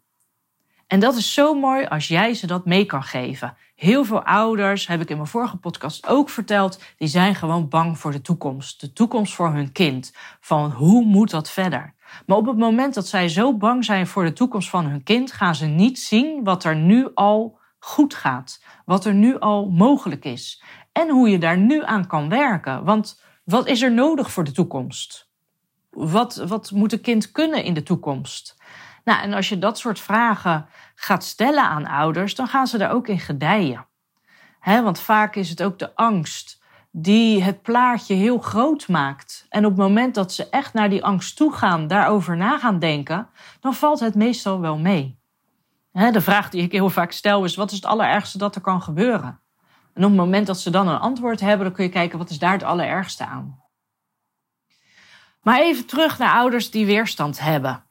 En 0.86 1.00
dat 1.00 1.16
is 1.16 1.34
zo 1.34 1.54
mooi 1.54 1.86
als 1.86 2.08
jij 2.08 2.34
ze 2.34 2.46
dat 2.46 2.64
mee 2.64 2.84
kan 2.84 3.02
geven. 3.02 3.56
Heel 3.74 4.04
veel 4.04 4.22
ouders, 4.22 4.86
heb 4.86 5.00
ik 5.00 5.10
in 5.10 5.16
mijn 5.16 5.28
vorige 5.28 5.56
podcast 5.56 6.06
ook 6.06 6.30
verteld, 6.30 6.80
die 6.96 7.08
zijn 7.08 7.34
gewoon 7.34 7.68
bang 7.68 7.98
voor 7.98 8.12
de 8.12 8.20
toekomst. 8.20 8.80
De 8.80 8.92
toekomst 8.92 9.34
voor 9.34 9.52
hun 9.52 9.72
kind. 9.72 10.12
Van 10.40 10.70
hoe 10.70 11.04
moet 11.04 11.30
dat 11.30 11.50
verder? 11.50 11.94
Maar 12.26 12.36
op 12.36 12.46
het 12.46 12.56
moment 12.56 12.94
dat 12.94 13.06
zij 13.06 13.28
zo 13.28 13.56
bang 13.56 13.84
zijn 13.84 14.06
voor 14.06 14.24
de 14.24 14.32
toekomst 14.32 14.70
van 14.70 14.86
hun 14.86 15.02
kind, 15.02 15.32
gaan 15.32 15.54
ze 15.54 15.66
niet 15.66 15.98
zien 15.98 16.44
wat 16.44 16.64
er 16.64 16.76
nu 16.76 17.10
al 17.14 17.58
goed 17.78 18.14
gaat. 18.14 18.64
Wat 18.84 19.04
er 19.04 19.14
nu 19.14 19.38
al 19.38 19.70
mogelijk 19.70 20.24
is. 20.24 20.62
En 20.92 21.10
hoe 21.10 21.28
je 21.28 21.38
daar 21.38 21.58
nu 21.58 21.84
aan 21.84 22.06
kan 22.06 22.28
werken. 22.28 22.84
Want 22.84 23.22
wat 23.44 23.66
is 23.66 23.82
er 23.82 23.92
nodig 23.92 24.30
voor 24.30 24.44
de 24.44 24.52
toekomst? 24.52 25.30
Wat, 25.90 26.36
wat 26.36 26.70
moet 26.70 26.92
een 26.92 27.00
kind 27.00 27.32
kunnen 27.32 27.64
in 27.64 27.74
de 27.74 27.82
toekomst? 27.82 28.56
Nou, 29.04 29.22
en 29.22 29.32
als 29.32 29.48
je 29.48 29.58
dat 29.58 29.78
soort 29.78 30.00
vragen 30.00 30.68
gaat 30.94 31.24
stellen 31.24 31.64
aan 31.64 31.86
ouders, 31.86 32.34
dan 32.34 32.46
gaan 32.46 32.66
ze 32.66 32.78
daar 32.78 32.90
ook 32.90 33.08
in 33.08 33.20
gedijen. 33.20 33.86
want 34.64 35.00
vaak 35.00 35.36
is 35.36 35.48
het 35.48 35.62
ook 35.62 35.78
de 35.78 35.94
angst 35.94 36.64
die 36.98 37.42
het 37.42 37.62
plaatje 37.62 38.14
heel 38.14 38.38
groot 38.38 38.88
maakt. 38.88 39.46
En 39.48 39.64
op 39.64 39.70
het 39.70 39.80
moment 39.80 40.14
dat 40.14 40.32
ze 40.32 40.48
echt 40.48 40.72
naar 40.72 40.90
die 40.90 41.04
angst 41.04 41.36
toe 41.36 41.52
gaan, 41.52 41.86
daarover 41.86 42.36
na 42.36 42.58
gaan 42.58 42.78
denken, 42.78 43.28
dan 43.60 43.74
valt 43.74 44.00
het 44.00 44.14
meestal 44.14 44.60
wel 44.60 44.78
mee. 44.78 45.18
de 45.92 46.20
vraag 46.20 46.50
die 46.50 46.62
ik 46.62 46.72
heel 46.72 46.90
vaak 46.90 47.12
stel 47.12 47.44
is: 47.44 47.56
wat 47.56 47.70
is 47.70 47.76
het 47.76 47.86
allerergste 47.86 48.38
dat 48.38 48.54
er 48.54 48.60
kan 48.60 48.82
gebeuren? 48.82 49.40
En 49.94 50.04
op 50.04 50.10
het 50.10 50.18
moment 50.18 50.46
dat 50.46 50.60
ze 50.60 50.70
dan 50.70 50.88
een 50.88 50.98
antwoord 50.98 51.40
hebben, 51.40 51.66
dan 51.66 51.74
kun 51.74 51.84
je 51.84 51.90
kijken 51.90 52.18
wat 52.18 52.30
is 52.30 52.38
daar 52.38 52.52
het 52.52 52.62
allerergste 52.62 53.26
aan. 53.26 53.62
Maar 55.42 55.60
even 55.60 55.86
terug 55.86 56.18
naar 56.18 56.34
ouders 56.34 56.70
die 56.70 56.86
weerstand 56.86 57.40
hebben. 57.40 57.84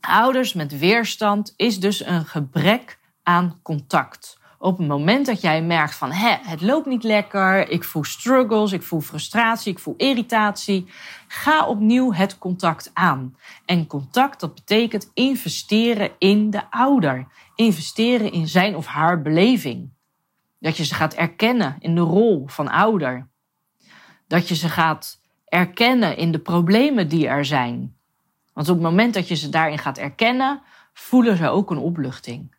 Ouders 0.00 0.52
met 0.52 0.78
weerstand 0.78 1.52
is 1.56 1.80
dus 1.80 2.06
een 2.06 2.24
gebrek 2.24 2.98
aan 3.22 3.60
contact. 3.62 4.37
Op 4.60 4.78
het 4.78 4.86
moment 4.86 5.26
dat 5.26 5.40
jij 5.40 5.62
merkt 5.62 5.94
van 5.94 6.12
Hé, 6.12 6.36
het 6.42 6.60
loopt 6.60 6.86
niet 6.86 7.02
lekker, 7.02 7.68
ik 7.68 7.84
voel 7.84 8.04
struggles, 8.04 8.72
ik 8.72 8.82
voel 8.82 9.00
frustratie, 9.00 9.72
ik 9.72 9.78
voel 9.78 9.94
irritatie, 9.96 10.86
ga 11.28 11.66
opnieuw 11.66 12.12
het 12.12 12.38
contact 12.38 12.90
aan. 12.94 13.36
En 13.64 13.86
contact, 13.86 14.40
dat 14.40 14.54
betekent 14.54 15.10
investeren 15.14 16.10
in 16.18 16.50
de 16.50 16.70
ouder, 16.70 17.26
investeren 17.54 18.32
in 18.32 18.48
zijn 18.48 18.76
of 18.76 18.86
haar 18.86 19.22
beleving. 19.22 19.90
Dat 20.58 20.76
je 20.76 20.84
ze 20.84 20.94
gaat 20.94 21.14
erkennen 21.14 21.76
in 21.78 21.94
de 21.94 22.00
rol 22.00 22.44
van 22.46 22.68
ouder. 22.68 23.28
Dat 24.26 24.48
je 24.48 24.54
ze 24.54 24.68
gaat 24.68 25.20
erkennen 25.44 26.16
in 26.16 26.32
de 26.32 26.38
problemen 26.38 27.08
die 27.08 27.28
er 27.28 27.44
zijn. 27.44 27.96
Want 28.52 28.68
op 28.68 28.74
het 28.74 28.84
moment 28.84 29.14
dat 29.14 29.28
je 29.28 29.34
ze 29.34 29.48
daarin 29.48 29.78
gaat 29.78 29.98
erkennen, 29.98 30.62
voelen 30.92 31.36
ze 31.36 31.48
ook 31.48 31.70
een 31.70 31.78
opluchting. 31.78 32.56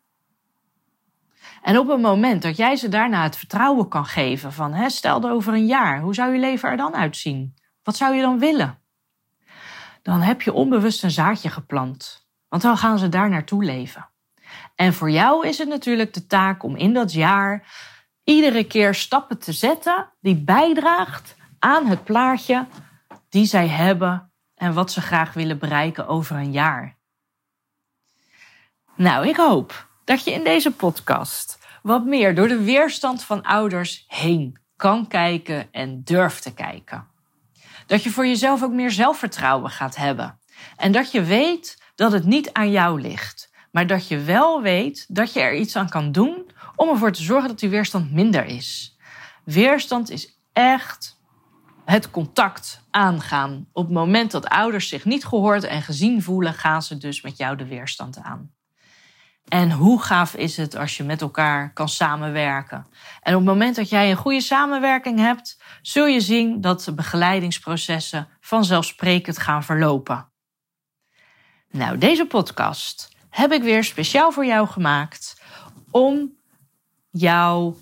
En 1.61 1.77
op 1.77 1.87
het 1.87 2.01
moment 2.01 2.41
dat 2.41 2.57
jij 2.57 2.75
ze 2.75 2.89
daarna 2.89 3.23
het 3.23 3.37
vertrouwen 3.37 3.87
kan 3.87 4.05
geven 4.05 4.53
van, 4.53 4.73
hè, 4.73 4.89
stel 4.89 5.29
over 5.29 5.53
een 5.53 5.65
jaar, 5.65 6.01
hoe 6.01 6.13
zou 6.13 6.33
je 6.33 6.39
leven 6.39 6.69
er 6.69 6.77
dan 6.77 6.95
uitzien? 6.95 7.53
Wat 7.83 7.95
zou 7.95 8.15
je 8.15 8.21
dan 8.21 8.39
willen? 8.39 8.79
Dan 10.01 10.21
heb 10.21 10.41
je 10.41 10.53
onbewust 10.53 11.03
een 11.03 11.11
zaadje 11.11 11.49
geplant. 11.49 12.27
Want 12.47 12.61
dan 12.61 12.77
gaan 12.77 12.99
ze 12.99 13.09
daar 13.09 13.29
naartoe 13.29 13.63
leven. 13.63 14.09
En 14.75 14.93
voor 14.93 15.11
jou 15.11 15.47
is 15.47 15.57
het 15.57 15.67
natuurlijk 15.67 16.13
de 16.13 16.25
taak 16.25 16.63
om 16.63 16.75
in 16.75 16.93
dat 16.93 17.13
jaar 17.13 17.67
iedere 18.23 18.63
keer 18.63 18.93
stappen 18.93 19.39
te 19.39 19.51
zetten 19.51 20.13
die 20.19 20.35
bijdraagt 20.35 21.35
aan 21.59 21.85
het 21.85 22.03
plaatje 22.03 22.67
die 23.29 23.45
zij 23.45 23.67
hebben 23.67 24.31
en 24.55 24.73
wat 24.73 24.91
ze 24.91 25.01
graag 25.01 25.33
willen 25.33 25.59
bereiken 25.59 26.07
over 26.07 26.35
een 26.35 26.51
jaar. 26.51 26.97
Nou, 28.95 29.27
ik 29.27 29.35
hoop 29.35 29.88
dat 30.09 30.23
je 30.23 30.31
in 30.31 30.43
deze 30.43 30.71
podcast 30.71 31.59
wat 31.81 32.05
meer 32.05 32.35
door 32.35 32.47
de 32.47 32.63
weerstand 32.63 33.23
van 33.23 33.41
ouders 33.41 34.05
heen 34.07 34.57
kan 34.75 35.07
kijken 35.07 35.67
en 35.71 36.03
durft 36.03 36.43
te 36.43 36.53
kijken. 36.53 37.07
Dat 37.85 38.03
je 38.03 38.09
voor 38.09 38.27
jezelf 38.27 38.63
ook 38.63 38.71
meer 38.71 38.91
zelfvertrouwen 38.91 39.69
gaat 39.69 39.95
hebben. 39.95 40.39
En 40.75 40.91
dat 40.91 41.11
je 41.11 41.23
weet 41.23 41.83
dat 41.95 42.11
het 42.11 42.25
niet 42.25 42.53
aan 42.53 42.71
jou 42.71 43.01
ligt, 43.01 43.51
maar 43.71 43.87
dat 43.87 44.07
je 44.07 44.23
wel 44.23 44.61
weet 44.61 45.05
dat 45.07 45.33
je 45.33 45.39
er 45.39 45.55
iets 45.55 45.75
aan 45.75 45.89
kan 45.89 46.11
doen 46.11 46.51
om 46.75 46.89
ervoor 46.89 47.11
te 47.11 47.23
zorgen 47.23 47.47
dat 47.47 47.59
die 47.59 47.69
weerstand 47.69 48.11
minder 48.11 48.45
is. 48.45 48.97
Weerstand 49.43 50.09
is 50.09 50.39
echt 50.53 51.19
het 51.85 52.11
contact 52.11 52.81
aangaan. 52.89 53.67
Op 53.71 53.83
het 53.83 53.93
moment 53.93 54.31
dat 54.31 54.47
ouders 54.47 54.87
zich 54.87 55.05
niet 55.05 55.25
gehoord 55.25 55.63
en 55.63 55.81
gezien 55.81 56.23
voelen, 56.23 56.53
gaan 56.53 56.81
ze 56.81 56.97
dus 56.97 57.21
met 57.21 57.37
jou 57.37 57.55
de 57.55 57.65
weerstand 57.65 58.17
aan. 58.17 58.57
En 59.49 59.71
hoe 59.71 60.01
gaaf 60.01 60.35
is 60.35 60.57
het 60.57 60.75
als 60.75 60.97
je 60.97 61.03
met 61.03 61.21
elkaar 61.21 61.73
kan 61.73 61.89
samenwerken? 61.89 62.87
En 63.21 63.33
op 63.33 63.39
het 63.39 63.49
moment 63.49 63.75
dat 63.75 63.89
jij 63.89 64.09
een 64.09 64.17
goede 64.17 64.41
samenwerking 64.41 65.19
hebt, 65.19 65.61
zul 65.81 66.05
je 66.05 66.19
zien 66.19 66.61
dat 66.61 66.83
de 66.83 66.93
begeleidingsprocessen 66.93 68.27
vanzelfsprekend 68.39 69.37
gaan 69.37 69.63
verlopen. 69.63 70.31
Nou, 71.69 71.97
deze 71.97 72.25
podcast 72.25 73.09
heb 73.29 73.51
ik 73.51 73.61
weer 73.61 73.83
speciaal 73.83 74.31
voor 74.31 74.45
jou 74.45 74.67
gemaakt 74.67 75.41
om 75.91 76.37
jou 77.09 77.75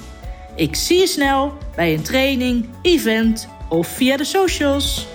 Ik 0.56 0.76
zie 0.76 1.00
je 1.00 1.08
snel 1.08 1.58
bij 1.76 1.94
een 1.94 2.02
training, 2.02 2.70
event 2.82 3.48
of 3.70 3.88
via 3.88 4.18
de 4.18 4.24
socials. 4.24 5.08